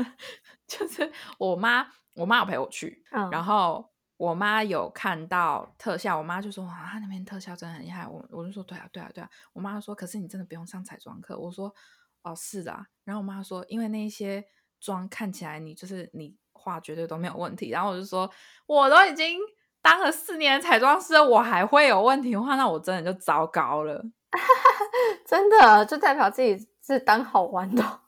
[0.67, 3.89] 就是我妈，我妈有陪我去，然后。
[4.21, 11.73] 我妈有看到特效，我妈就说：“啊，那边特效真的很厉害。”我我就说：“对啊，对啊，对啊。”我妈说：“可是你真的不用上彩妆课。”我说
[12.21, 14.45] ：“哦，是的。”然后我妈说：“因为那些
[14.79, 18.29] 妆看起来你就是你画绝对都没有问题。”然后我就说
[18.67, 19.39] ：“我都已经
[19.81, 24.05] 当了四年彩妆师，我还会有问题的话，那我真的就糟糕了。
[25.25, 28.01] ”真的就代表自己是当好玩的。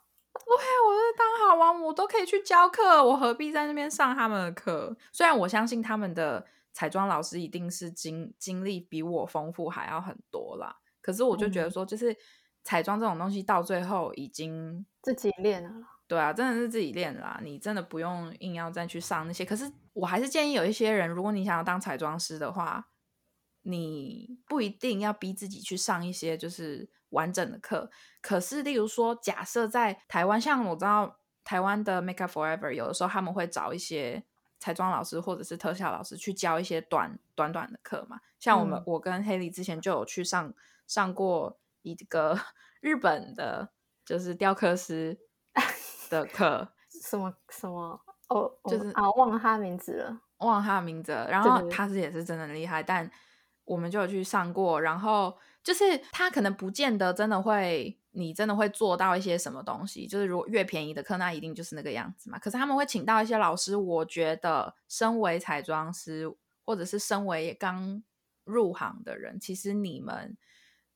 [0.46, 4.96] 对，我是当好玩，我都可以去教课，我何必在那边上他们的课？
[5.12, 12.16] 虽然我相信他们的彩妆老师一定是经经历比我丰富还要很多啦，可是我就觉得说，就是
[12.64, 15.70] 彩妆这种东西到最后已经自己练了。
[16.08, 19.44] 对啊，真的是自己练啦，你真的不用硬要再去上那些。
[19.44, 22.86] 可是我还是建议有一些人，如果你想要当彩妆师的话，
[23.64, 27.90] 你不一定要逼自己去上一些就是完整的课。
[28.22, 34.24] 可是，例如说，假设在台湾，像我知道台湾的 Make Up Forever，有的时候他们会找一些
[34.60, 38.22] 彩妆老师或者是特效老师去教一些短短短的课嘛。
[38.40, 40.54] 像我们，我跟黑莉之前就有去上
[40.88, 42.40] 上过一个
[42.82, 43.72] 日本的，
[44.06, 45.18] 就是雕刻师
[46.10, 46.74] 的课。
[46.90, 48.00] 什么什么？
[48.30, 51.30] 哦，就是啊，忘了他的名字了，忘了他的名字了。
[51.30, 53.10] 然后他是也是真的厉害，但
[53.66, 54.82] 我们就有去上过。
[54.82, 60.08] 然后就是他可能不见得真的会，你真的会做到一些什么东西。
[60.08, 62.40] 就是如果越便宜的课，那一定就是那个样子嘛。
[62.40, 66.34] 可是他们会请到一些老师，我觉得身为彩妆师，
[66.66, 68.04] 或者是身为刚
[68.44, 70.38] 入行的人，其实你们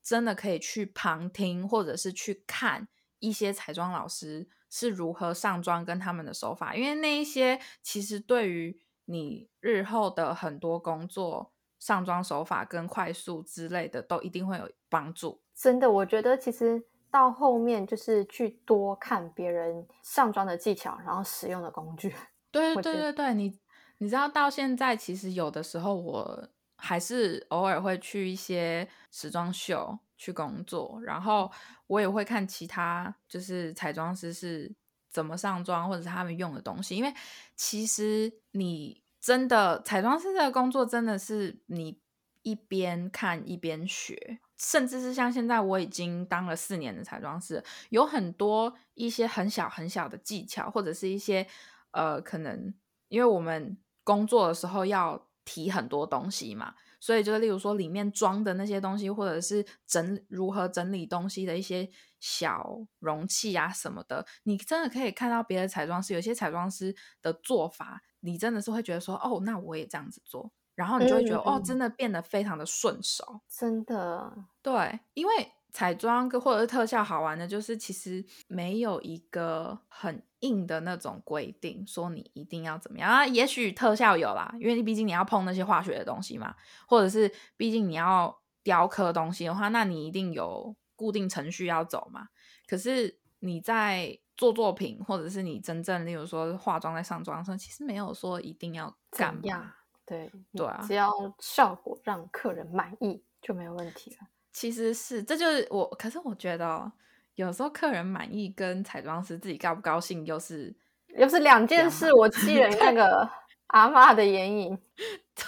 [0.04, 2.88] 真的可以去旁听，或者是去看
[3.20, 4.50] 一些彩妆老师。
[4.70, 15.42] 是如何上妆跟他们的手法，因为那一些其实对于你日后的很多工作上妆手法跟快速之类的都一定会有帮助。
[15.56, 22.14] 真的，我觉得其实到后面就是去多看别人上妆的技巧，然后使用的工具。
[22.52, 23.60] 对对对对，你
[23.98, 29.98] 你知道到现在其实有的时候我还是偶尔会去一些时装秀。
[30.20, 31.48] 去工作，然后
[31.86, 34.76] 我也会看其他就是彩妆师是
[35.12, 36.96] 怎么上妆，或者是他们用的东西。
[36.96, 37.14] 因为
[37.56, 42.00] 其实你真的彩妆师的工作真的是你
[42.44, 51.46] 一边看一边学，甚至是像现在我已经当了四年的彩妆师，有很多一些很小很小的技巧，或者是一些
[51.92, 52.74] 呃，可能
[53.10, 56.76] 因为我们工作的时候要提很多东西嘛。
[57.00, 61.88] 所以就是，例如说里面装的那些东西，或者是整如何整理东西的一些
[62.20, 75.52] 小容器啊什么的，你真的可以看到别的彩妆师，有些彩妆师的做法，你真的是会觉得说，哦，那我也这样子做，然后你就会觉得，哦，真的变得非常的顺手，真的，对，因为。
[75.70, 83.26] 彩妆跟或者是特效好玩的，就是其实没有一个很硬的那种规定，说你一定要怎么样啊。
[83.28, 86.56] 也许特效有啦，因为毕竟你要碰那些化学的东西嘛，
[86.88, 92.30] 或者是毕竟你要雕刻东西的话，那你一定有固定程序要走嘛。
[92.66, 99.74] 可是你在做作品，或者是你真正例如说化妆在上妆的时候，其实没有说一定要干嘛。
[100.06, 104.28] 对对啊，只要效果让客人满意就没有问题了。
[104.54, 105.86] 其实是，这就是我。
[105.90, 106.90] 可是我觉得，
[107.36, 110.74] 有时候客人满意跟彩妆师自己高不高兴，又是
[111.10, 112.14] 又是两件事。
[112.14, 113.30] 我记得那个
[113.68, 115.44] 阿妈的眼影， 对，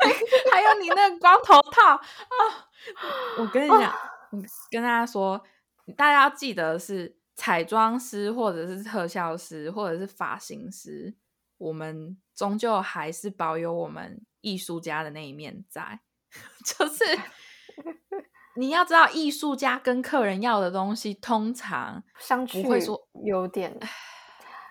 [0.00, 2.34] 对还有你那个光头套啊！
[3.38, 3.94] 我跟你讲，
[4.70, 5.42] 跟大家说，
[5.96, 11.16] 大家要记得是彩妆师，或者是特效师，或者是发型师，
[11.56, 16.00] 我们终究还是保有我们艺术家的那一面在，
[16.62, 17.02] 就是。
[18.56, 23.74] 你要知道，艺术家跟客人要的东西通常相不会说有点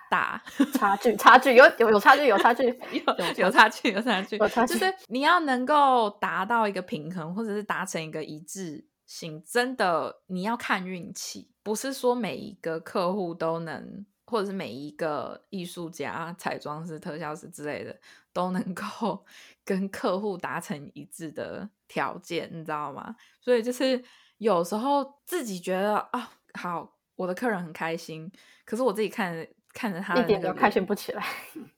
[0.08, 0.40] 大
[0.74, 3.02] 差距，差距有有有差距，有差距，有
[3.38, 4.74] 有差距，有差距， 有差距。
[4.74, 14.04] 就是你要能够达到一个平衡，或者是达成一个一致性，真的你要看运气，不是说每一个客户都能。
[14.26, 17.98] 或者是每一个艺术家、彩妆师、特效师之类的，
[18.32, 19.26] 都能 够
[19.64, 23.16] 跟客户达成一致的条件，你知道吗？
[23.40, 24.00] 所以就是
[24.38, 28.30] 有时候自己觉得啊，好，我的客人很开心，
[28.64, 31.26] 可是我自己看着看着他一点都开心不起来，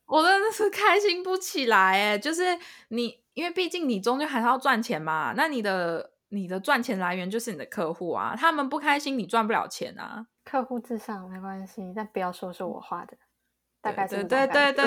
[0.04, 2.18] 我真的是开心不起来哎！
[2.18, 2.42] 就是
[2.88, 10.26] 你，因为毕竟你终究还是要赚钱嘛，那你的你的赚钱来源就是你的客户啊，他们不开心，你赚不了钱啊。
[10.44, 13.16] 客户至上没关系，但不要说是我画的，
[13.82, 14.84] 大概是对对对，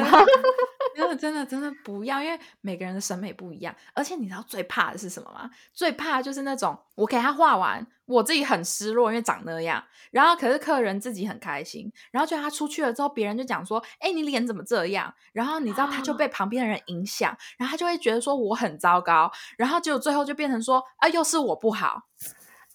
[0.95, 3.75] 真的真的真的不要，因为每个人的审美不一样。
[3.93, 5.49] 而且你知道最怕的是什么吗？
[5.73, 22.03] 最怕就是那种我给他画完，我自己很失落，因为长那样，然后可是客人自己很开心，然后就他出去了之后，别人就讲说：“哎，你脸怎么这样？”然后你知道他就被旁边的人影响，然后他就会觉得说我很糟糕，然后结果最后就变成说：“啊，又是我不好。”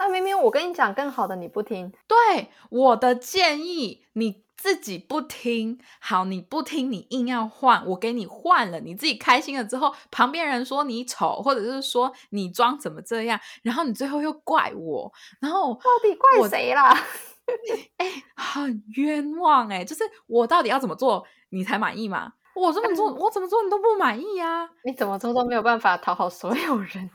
[0.00, 1.92] 那明明我跟你讲更好的，你不听。
[2.08, 5.78] 对我的建议，你自己不听。
[6.00, 16.96] 好，你不听，你硬要换，我给你换了，你自己开心了之后，旁边人说你丑，或者是说你装怎么这样，然后你最后又怪我，然后到底怪谁啦？
[17.98, 19.84] 哎，很冤枉哎！
[19.84, 22.32] 就是我到底要怎么做你才满意嘛？
[22.54, 24.70] 我这么做，我怎么做你都不满意呀？
[24.82, 27.10] 你怎么做都没有办法讨好所有人。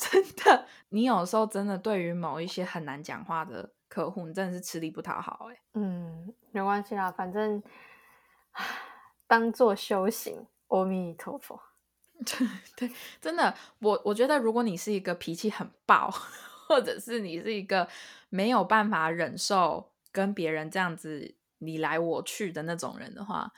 [0.00, 5.60] 真的，你有时候真的对于某一些很难讲话的客户，你真的是吃力不讨好哎。
[5.74, 7.62] 嗯，没关系啦，反正
[9.26, 10.46] 当做修行。
[10.68, 11.60] 阿弥陀佛。
[12.76, 12.90] 对，
[13.20, 16.10] 真的，我我觉得如果你是一个脾气很暴，
[16.66, 17.86] 或者是你是一个
[18.28, 23.52] 没有办法忍受跟别人这样子你来我去的那种人的话，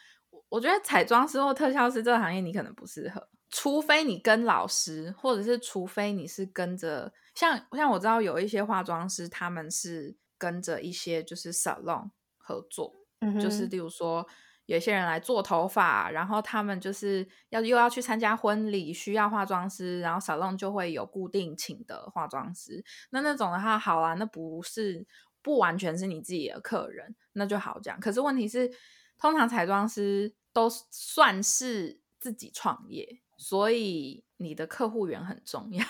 [0.48, 14.26] 我觉得彩妆师或特效师这个行业你可能不适合，除非你跟老师，或者是除非你是跟着像像我知道有一些化妆师，他们是跟着一些就是 salon 合作，嗯就是例如说。
[14.66, 22.82] 有一些人来做头发，然后他们就是要又要去参加婚礼，需要化妆师，然后 salon 就会有固定请的化妆师。
[23.10, 25.04] 那那种的话，好啊，那不是
[25.42, 27.98] 不完全是你自己的客人，那就好讲。
[27.98, 28.70] 可是问题是，
[29.18, 35.84] 通常彩妆师都算是自己创业，所以你的客户源很重要。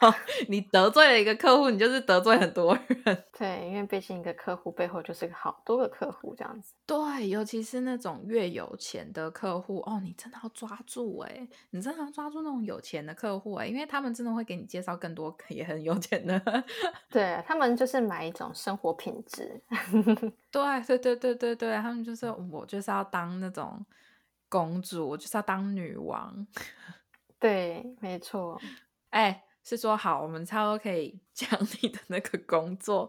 [0.48, 3.24] 你得罪了一个客户，你就是得罪很多人。
[3.38, 6.72] 对，因为毕竟一个客户背后就是个好多个客户这样子。
[6.86, 16.42] 对，尤其是那种越有钱的客户哦，你真的要抓住哎、你真的要抓住那种有钱的客户哎、因为他们真的会给你介绍更多也很有钱的。
[17.10, 19.60] 对他们就是买一种生活品质。
[20.50, 23.84] 对对对对对对，他们就是我就是要当那种
[24.50, 26.46] 公主，我就是要当女王。
[27.40, 28.60] 对，没错。
[29.08, 31.48] 哎，是说好，我们差不多可以 讲
[31.80, 33.08] 你的那个工作，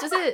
[0.00, 0.32] 就是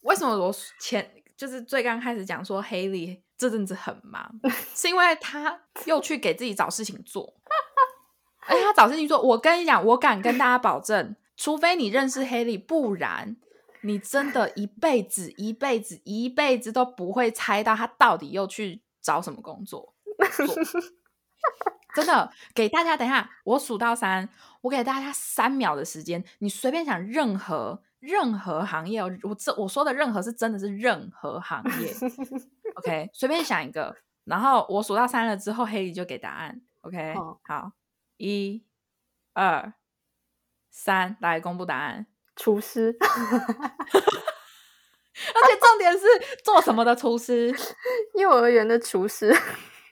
[0.00, 4.40] 为什么我前就是最刚开始讲说黑莉这阵子很忙，
[4.74, 7.34] 是因为他又去给自己找事情做，
[8.46, 13.36] 而且他找事情做，我跟你讲，我敢跟大家保证，除非你认识黑莉，不然
[13.82, 19.94] 你真的一辈子、一辈子、一辈子都不会猜到他到底又去找什么工作
[20.34, 20.56] 做。
[21.94, 24.28] 真的，给大家等一下，我数到三，
[24.62, 31.94] 我给大家三秒的时间，你随便想任何任何行业哦，我这我说的任何是真的是任何行业，
[32.74, 33.94] OK，随便想一个，
[34.24, 37.72] 然后我数到三了之后，黑莉就给答案，OK，好好，
[38.16, 38.64] 一、
[39.34, 39.72] 二、
[40.70, 42.96] 三，来公布答案，厨师，
[45.34, 46.06] 而且重点是
[46.42, 47.54] 做什么的厨师，
[48.18, 49.34] 幼儿园的厨师。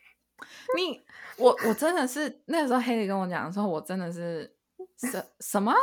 [0.76, 1.00] 你
[1.36, 4.56] 我我真的是那个时候黑莉跟我讲的时候，我真的是
[4.98, 5.74] 什什么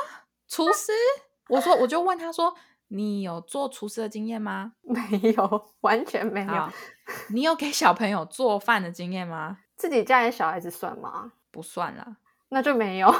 [0.47, 0.91] 厨师？
[1.47, 2.53] 我说我就问他说，
[2.89, 4.73] 你有做厨师的经验吗？
[4.81, 6.69] 没有，完全没有。，
[7.29, 9.59] 你有给小朋友做饭的经验吗？
[9.75, 11.31] 自己家里小孩子算吗？
[11.51, 12.17] 不算啦，
[12.49, 13.13] 那就没有。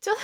[0.00, 0.20] 就是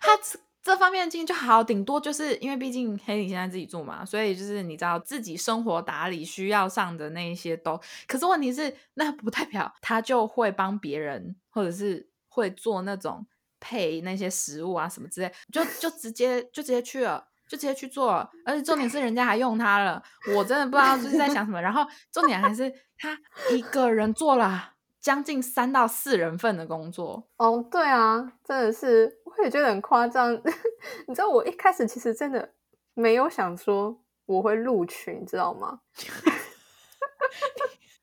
[0.00, 0.16] 他
[0.62, 13.26] 这方面的经验就好，顶多就是因为毕竟黑莉现在自己住嘛，所以就是你知道自己生活打理需要上的那一些都，可是问题是那不代表他就会帮别人，或者是会做那种
[13.58, 17.28] 配那些食物啊什么之类，就就直接就直接去了。
[17.48, 20.02] 就直接去做了，而且重点是人家还用他了，
[20.34, 21.60] 我真的不知道就是在想什么。
[21.60, 23.14] 然后重点还是他
[23.50, 30.32] 一个人做了将近三到四人份的工作，哦，对啊，真的是，我也觉得很夸张。
[31.06, 32.52] 你知道，我一开始其实真的
[32.94, 35.80] 没有想说我会录取，你知道吗？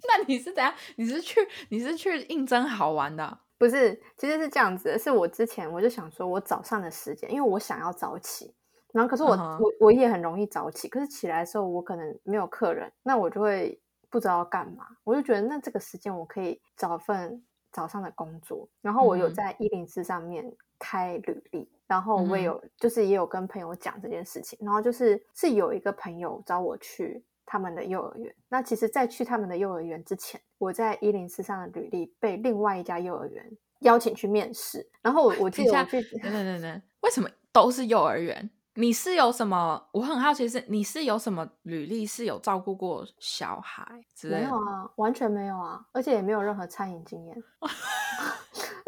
[0.07, 0.73] 那你是怎样？
[0.95, 3.39] 你是去你是去应征好玩的？
[3.59, 8.55] 不是，其实是这样子的，是我之前我就想说，我早上的时间，因为我想要早起，
[8.93, 28.33] 然后可是我、我我也很容易早起，可是起来的时候我可能没有客人，那我就会不知道要干嘛，我就觉得那这个时间我可以找份早上的工作，然后我有在一零四上面开履历，然后我也嗯有、就是也有跟朋友讲这件事情，然后就是是有一个朋友找我去他们的幼儿园。
[28.47, 33.45] 那其实，在去他们的幼儿园之前，我在一零四上的履历被另外一家幼儿园
[33.81, 34.87] 邀请去面试。
[35.01, 38.49] 然后我我记得我去，等等等等，为什么都是幼儿园？
[38.75, 39.89] 你是有什么？
[39.91, 43.83] 我很好奇是你是有什么履历是有照顾过小孩
[44.15, 44.41] 之类的？
[44.43, 47.35] 没有啊，完全没有啊，而且也没有任何餐饮经验。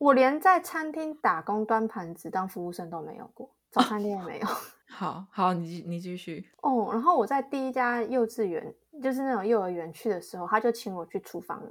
[0.00, 4.46] 我连在餐厅打工端盘子当服务生都没有过，早餐店也没有。
[4.88, 6.50] 好好，你继你继续。
[6.62, 11.62] 哦，然后我在第一家幼稚园，就是那种幼儿园去的时候，他就请我去厨房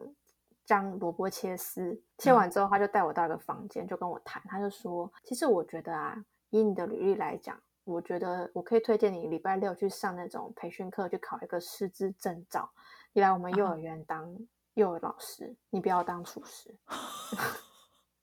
[0.64, 6.16] 将萝卜切丝，切嗯完之后，他就带我到一个房间，就跟我谈，他就说，其实我觉得啊，
[6.52, 12.70] 以你的履历来讲，我觉得我可以推荐你礼拜六去上那种培训课，去考一个师资证照，
[13.12, 14.38] 你来我们幼啊儿园当
[14.76, 16.78] 幼儿老师，你不要当厨师。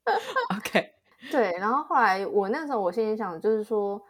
[0.57, 0.93] OK，
[1.31, 4.01] 对，然后后来我那时候我心里想就是说，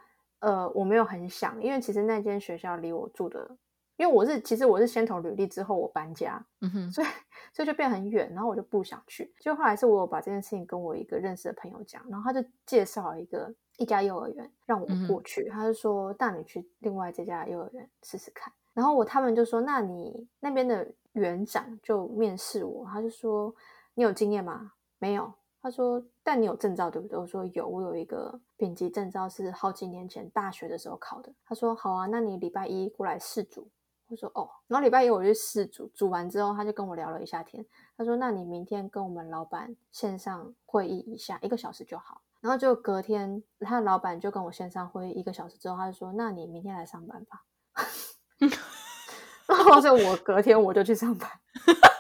[0.41, 3.57] 呃，我没有很想，因为其实那间学校离我住的，
[3.97, 7.07] 因为我是其实我是先投履历之后我搬家，嗯哼，所以
[7.55, 9.33] 所以就变很远，然后我就不想去。
[9.41, 18.53] 就后来是我有把这件事情跟我一个认识的朋友讲，然后他就介绍一个一家幼儿园让我过去，他就说带你去另外这家幼儿园试试看。
[18.75, 23.55] 然后我他们就说，那你那边的园长就面试我，他就说
[23.95, 24.73] 你有经验吗？
[24.99, 25.33] 没有。
[25.67, 33.69] 他说：“但你有证照对不对？”我说：“有，我有一个丙级证照，是好几年前大学的时候考的。”他说：“好啊，那你礼拜一过来试煮。”
[34.07, 42.21] 我说哦，然后礼拜一我去试煮，煮完之后他就跟我聊了一下天，他说那你明天跟我们老板线上会议一下，一个小时就好。
[42.41, 47.43] 然后就隔天他的老板就跟我线上会议一个小时之后，他就说那你明天来上班吧。
[49.49, 51.29] 然后就我隔天我就去上班，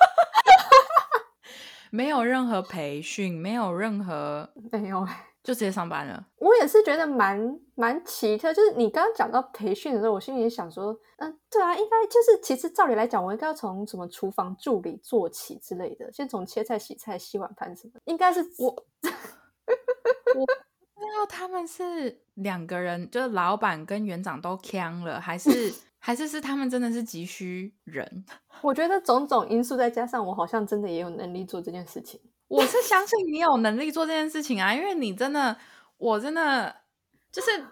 [1.96, 5.02] 没有任何培训，没有任何没有
[5.42, 6.26] 就直接上班了。
[6.36, 20.44] 我也是觉得蛮蛮奇特，就是你刚刚讲到培训的时候，我心里想说，嗯，对啊，应该就是其实照理来讲，我应该要从什么厨房助理做起之类的，先从切菜、洗菜、洗碗盘什么，应该是我我
[20.98, 28.24] 那要他们是两个人，就是老板跟园长都呛了，还是还是是他们真的是急需人？
[28.62, 32.20] 我觉得种种因素再加上我好像真的也有能力做这件事情。
[32.48, 35.56] 我是相信你有能力做这件事情啊，因为你真的，
[35.96, 36.74] 我真的
[37.32, 37.66] 就是，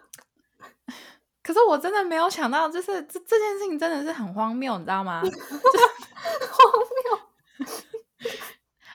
[1.43, 5.22] 可是我真的没有想到，就是这这件事情真的是很荒谬，你知道吗？
[5.22, 5.31] 荒
[7.05, 7.20] 谬。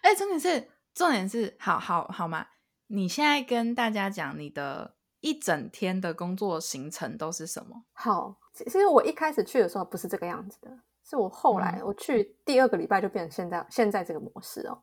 [0.02, 2.48] 哎，重点是，重点是，好好好嘛，
[2.88, 7.84] 你现在跟大家讲你的一整天的工作行程都是什么？
[7.94, 10.72] 好，其实我一开始去的时候不是这个样子的，
[11.03, 14.82] 是我后来我去第二个礼拜就变成现在现在这个模式哦。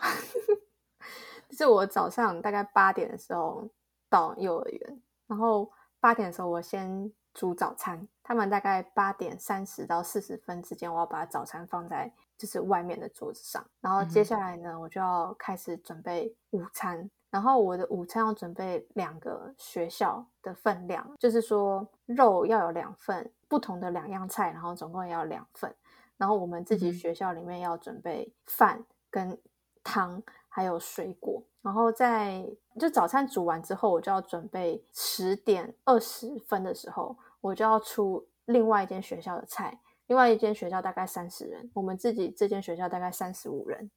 [1.48, 3.68] 就是我早上大概八点的时候
[4.08, 5.70] 到幼儿园，然后
[6.00, 25.74] 八点的时候我先煮早餐，他们大概八点三十到四十分之间，我要把早餐放在就是外面的桌子上，然后接下来呢，我就要开始准备午餐，然后我的午餐要准备两个学校的分量，就是说肉要有两份，不同的两样菜，然后总共要两份，
[26.16, 29.36] 然后我们自己学校里面要准备饭跟。
[29.84, 39.80] 汤还有水果，然后在就早餐煮完之后，我就要准备十点二十分的时候，我就要出另外一间学校的菜。
[40.06, 43.90] 另外一间学校大概三十人，我们自己这间学校大概三十五人，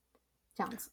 [0.56, 0.90] 这样子。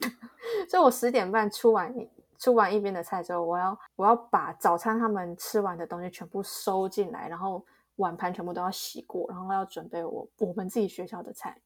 [0.68, 1.94] 所以我十点半出完
[2.38, 7.64] 出完一边的菜之后，我要我要把早餐他们吃完的东西全部收进来，然后
[7.96, 11.56] 碗盘全部都要洗过，然后要准备我我们自己学校的菜。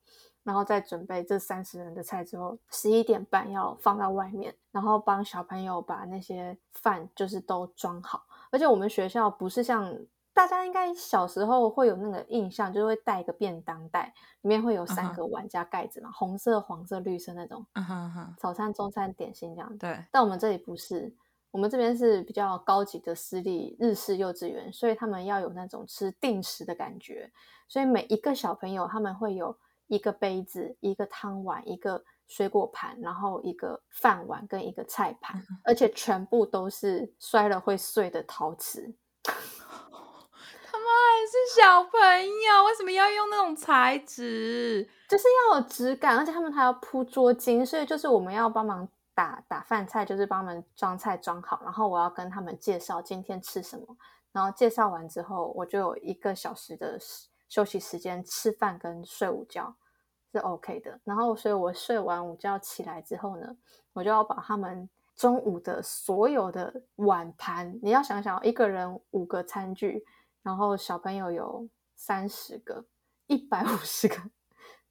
[0.42, 8.24] 然后再准备这三十人的菜之后，十一点半要放到外面，然后帮小朋友把那些饭就是都装好。
[8.50, 9.94] 而且我们学校不是像
[10.40, 14.10] 大家应该小时候会有那个印象，就是会带一个便当袋，
[14.40, 17.66] 里面会有三个碗加盖子嘛，红色、黄色、绿色那种。
[18.38, 19.76] 早餐、中餐、点心这样。
[19.76, 20.02] 对。
[20.10, 21.14] 但我们这里不是，
[21.50, 27.30] 我们这边是比较高级的私立日式幼稚园，所以他们要有那种吃定时的感觉，
[27.68, 29.54] 所以每一个小朋友他们会有。
[29.88, 38.94] 一个杯子，一个汤碗，一个水果盘，然后一个饭碗跟一个菜盘，而且全部都是摔了会碎的陶瓷。
[41.26, 44.88] 是小朋友，为什么要用那种材质？
[45.08, 53.84] 就是要有质感，而且他们还要铺桌巾，所以就是我们要帮忙打打饭菜，就是帮他们装菜装好，然后我要跟他们介绍今天吃什么，
[54.32, 56.98] 然后介绍完之后，我就有一个小时的
[57.48, 59.74] 休息时间，吃饭跟睡午觉。
[60.32, 63.48] 是 OK 的，然后所以我睡完午觉起来之后呢，
[63.92, 70.04] 我就要把他们中午的所有的碗盘，你要想想，一个人五个餐具，
[70.42, 72.84] 然后小朋友有三十个，
[73.26, 74.16] 一百五十个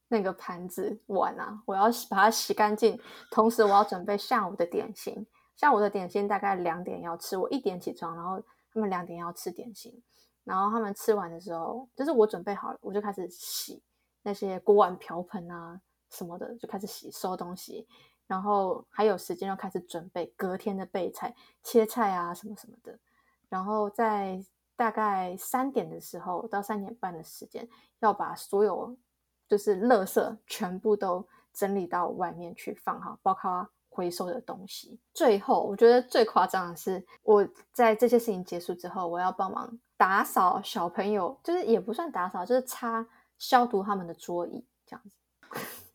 [0.08, 3.00] 那个盘子碗啊，我要把它洗干净。
[3.32, 5.26] 同时，我要准备下午的点心，
[5.56, 8.42] 下午的点心大概两点要吃，我一点起床，然后
[8.72, 10.02] 他们两点要吃点心，
[10.44, 13.82] 然后他们吃完的时候，就是我准备好了，我就开始洗。
[14.22, 15.80] 那些锅碗瓢盆啊
[16.10, 17.88] 什么的，就开始洗收东西，
[18.28, 21.34] 然后还有时间要开始准备隔天的备菜，
[21.64, 23.00] 切菜啊什么什么的。
[23.48, 24.44] 然后在
[24.80, 27.68] 大概三点的时候到三点半的时间，
[28.00, 28.98] 要把所有
[29.46, 34.98] 就是垃圾全部都整理到外面去放好，包括回收的东西。
[35.14, 43.06] 最后，我觉得最夸张的是，我在这些事情结束之后，我要帮忙打扫小朋友，就是也不算打扫，就是擦。
[43.38, 45.12] 消毒他们的桌椅，这样子，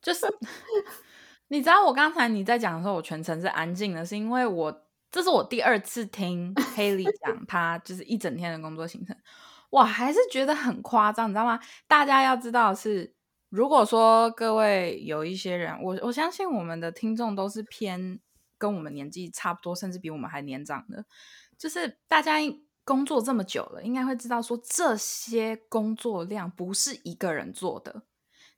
[0.00, 0.26] 就是
[1.48, 4.83] 你知道，我刚才你在讲的时候，我全程是安静的，是因为我
[5.14, 9.16] 这是我第二次听 Haley 讲他就是一整天的工作行程，
[9.70, 11.60] 我还是觉得很夸张，你知道吗？
[11.86, 13.14] 大家要知道是，
[13.48, 18.18] 如果说各位有一些人，我我相信我们的听众都是偏
[18.58, 21.04] 跟我们年纪差不多，甚至比我们还年长的，
[21.56, 22.32] 就是大家。
[22.86, 28.02] 工作这么久了，应该会知道说这些工作量不是一个人做的。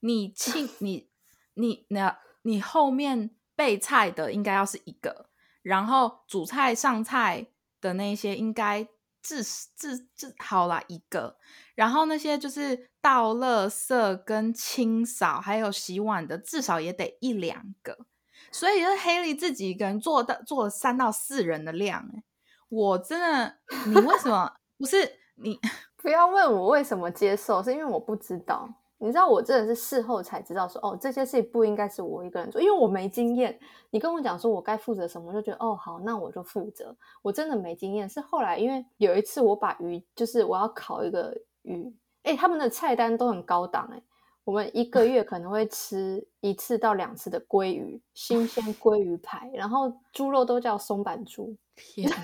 [0.01, 1.09] 你庆 你
[1.55, 5.29] 你那，你后面备菜的应该要是一个，
[5.67, 7.49] 然后煮菜上菜
[7.81, 8.87] 的那些应该
[9.21, 11.37] 至至至好了一个，
[11.75, 18.07] 然后那些就是倒垃圾跟清扫还有洗碗的，至少也得一两个。
[18.53, 22.23] 所以就是黑莉自己一个人做到做了三到四人的量，哎，
[22.69, 25.59] 我真的，你为什么 不是你？
[26.01, 28.73] 不要问我为什么接受，是因为我不知道。
[28.99, 33.59] 你知道我真的是事后才知道说，哦，这些事情不应该是我一个人做，因为我没经验。
[33.91, 36.97] 你跟我讲说我该负责什么，我就觉得哦好，那我就负责。
[37.21, 44.03] 我真的没经验，是后来因为有一次我把鱼，就是我要烤一个鱼，哎，他们的菜单都很高档，哎，
[44.45, 52.17] 我们一个月可能会吃一次到两次的鲑鱼，新鲜 鲑鱼排，然后猪肉都叫松板猪，天哪，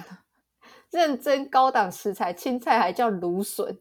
[0.90, 3.78] 认真高档食材，青菜还叫芦笋。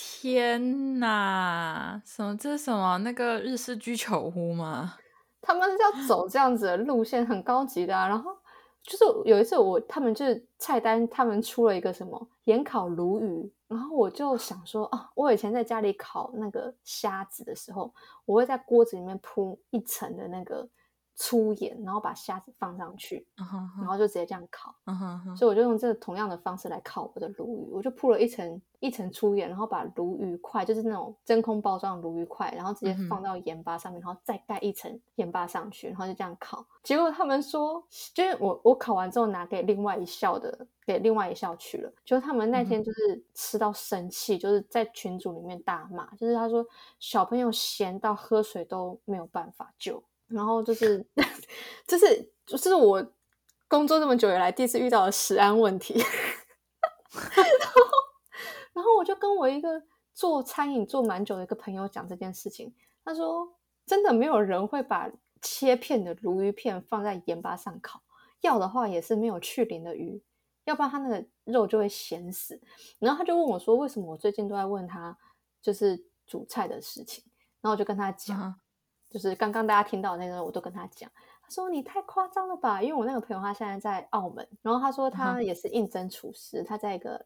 [0.00, 4.94] 天呐，什么这是什么那个日式居酒屋吗？
[5.42, 7.96] 他们要走这样子的路线，很高级的。
[7.96, 8.30] 啊然后
[8.80, 17.92] 就是有一次我他们就是菜单，他们出了一个什么盐烤鲈鱼，然后我就想说啊，我以前在家里烤那个虾子的时候，
[18.24, 20.68] 我会在锅子里面铺一层的那个。
[21.20, 23.26] 粗盐，然后把虾子放上去，
[23.76, 24.72] 然后就直接这样烤。
[25.36, 27.68] 所以我就用这个同样的方式来烤我的鲈鱼。
[27.72, 36.64] 我就铺了一层一层粗盐，然后把鲈鱼块，就是那种真空包装的鲈鱼块，然后直接放到盐巴上面，然后再盖一层盐巴上去，然后就这样烤。
[36.84, 41.92] 结果他们说，就是我我烤完之后拿给另外一校的，给另外一校去了。
[42.04, 46.64] 就他们那天就是吃到生气，就是在群组里面大骂，就是他说
[47.00, 50.00] 小朋友咸到喝水都没有办法救。
[50.28, 51.04] 然后就是，
[51.86, 53.12] 就是，就是我
[53.66, 55.94] 工作这么久以来第一次遇到的食安问题。
[58.74, 59.82] 然后，我就跟我一个
[60.14, 62.74] 做餐饮做蛮久的一个朋友讲这件事情，
[63.04, 63.56] 他说
[63.86, 65.10] ：“真的没有人会把
[65.42, 68.02] 切片的鲈鱼片放在盐巴上烤，
[68.42, 70.22] 要的话也是没有去鳞的鱼，
[70.64, 72.60] 要不然他那个肉就会咸死。”
[73.00, 75.16] 然后他就问我说：“为什么我最近都在问他
[75.60, 77.24] 就是煮菜的事情？”
[77.60, 78.60] 然后我就跟他讲。
[79.10, 81.10] 就是刚刚大家听到那个，我都跟他讲，
[81.42, 82.82] 他说你太夸张了吧？
[82.82, 87.24] 因为我那个朋友他现在在澳门，然后他说他也是应征厨师，他在一个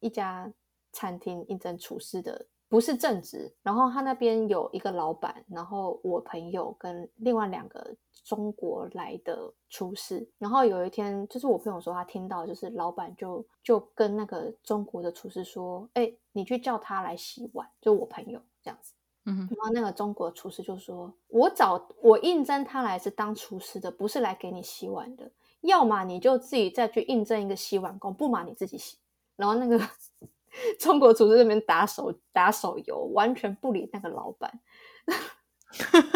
[0.00, 0.50] 一家
[0.92, 3.52] 餐厅应征厨师的，不是正职。
[3.62, 10.26] 然后他那边有一个老板，然后我朋友跟另外两个中国来的厨师。
[10.38, 18.93] 然后有一天，就是我朋友说他听到，就是老板就就跟那个中国的厨师说：“哎，你去叫他来洗碗。”就我朋友这样子。
[19.24, 25.30] 然后那个中国厨师就说：“我找我应征他来是当厨师的，不是来给你洗碗的。
[25.62, 28.98] 要么你就自己再去应征一个洗碗工，不嘛你自己洗。”
[29.36, 29.80] 然后那个
[30.78, 34.60] 中国厨师那边打手打手游，完全不理那个老板。
[35.06, 36.12] 然后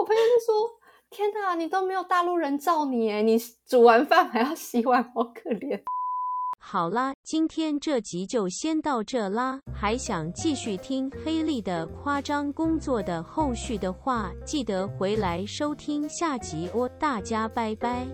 [0.00, 0.78] 我朋友就说
[1.10, 5.80] ：“天哪，你都没有大陆人罩你你煮完饭还要洗碗，好可怜。”
[6.64, 9.60] 好啦，今天这集就先到这啦。
[9.74, 16.88] 还想继续听黑利的夸张工作的后续的话，记得回来收听下集哦。
[17.00, 18.06] 大家拜拜。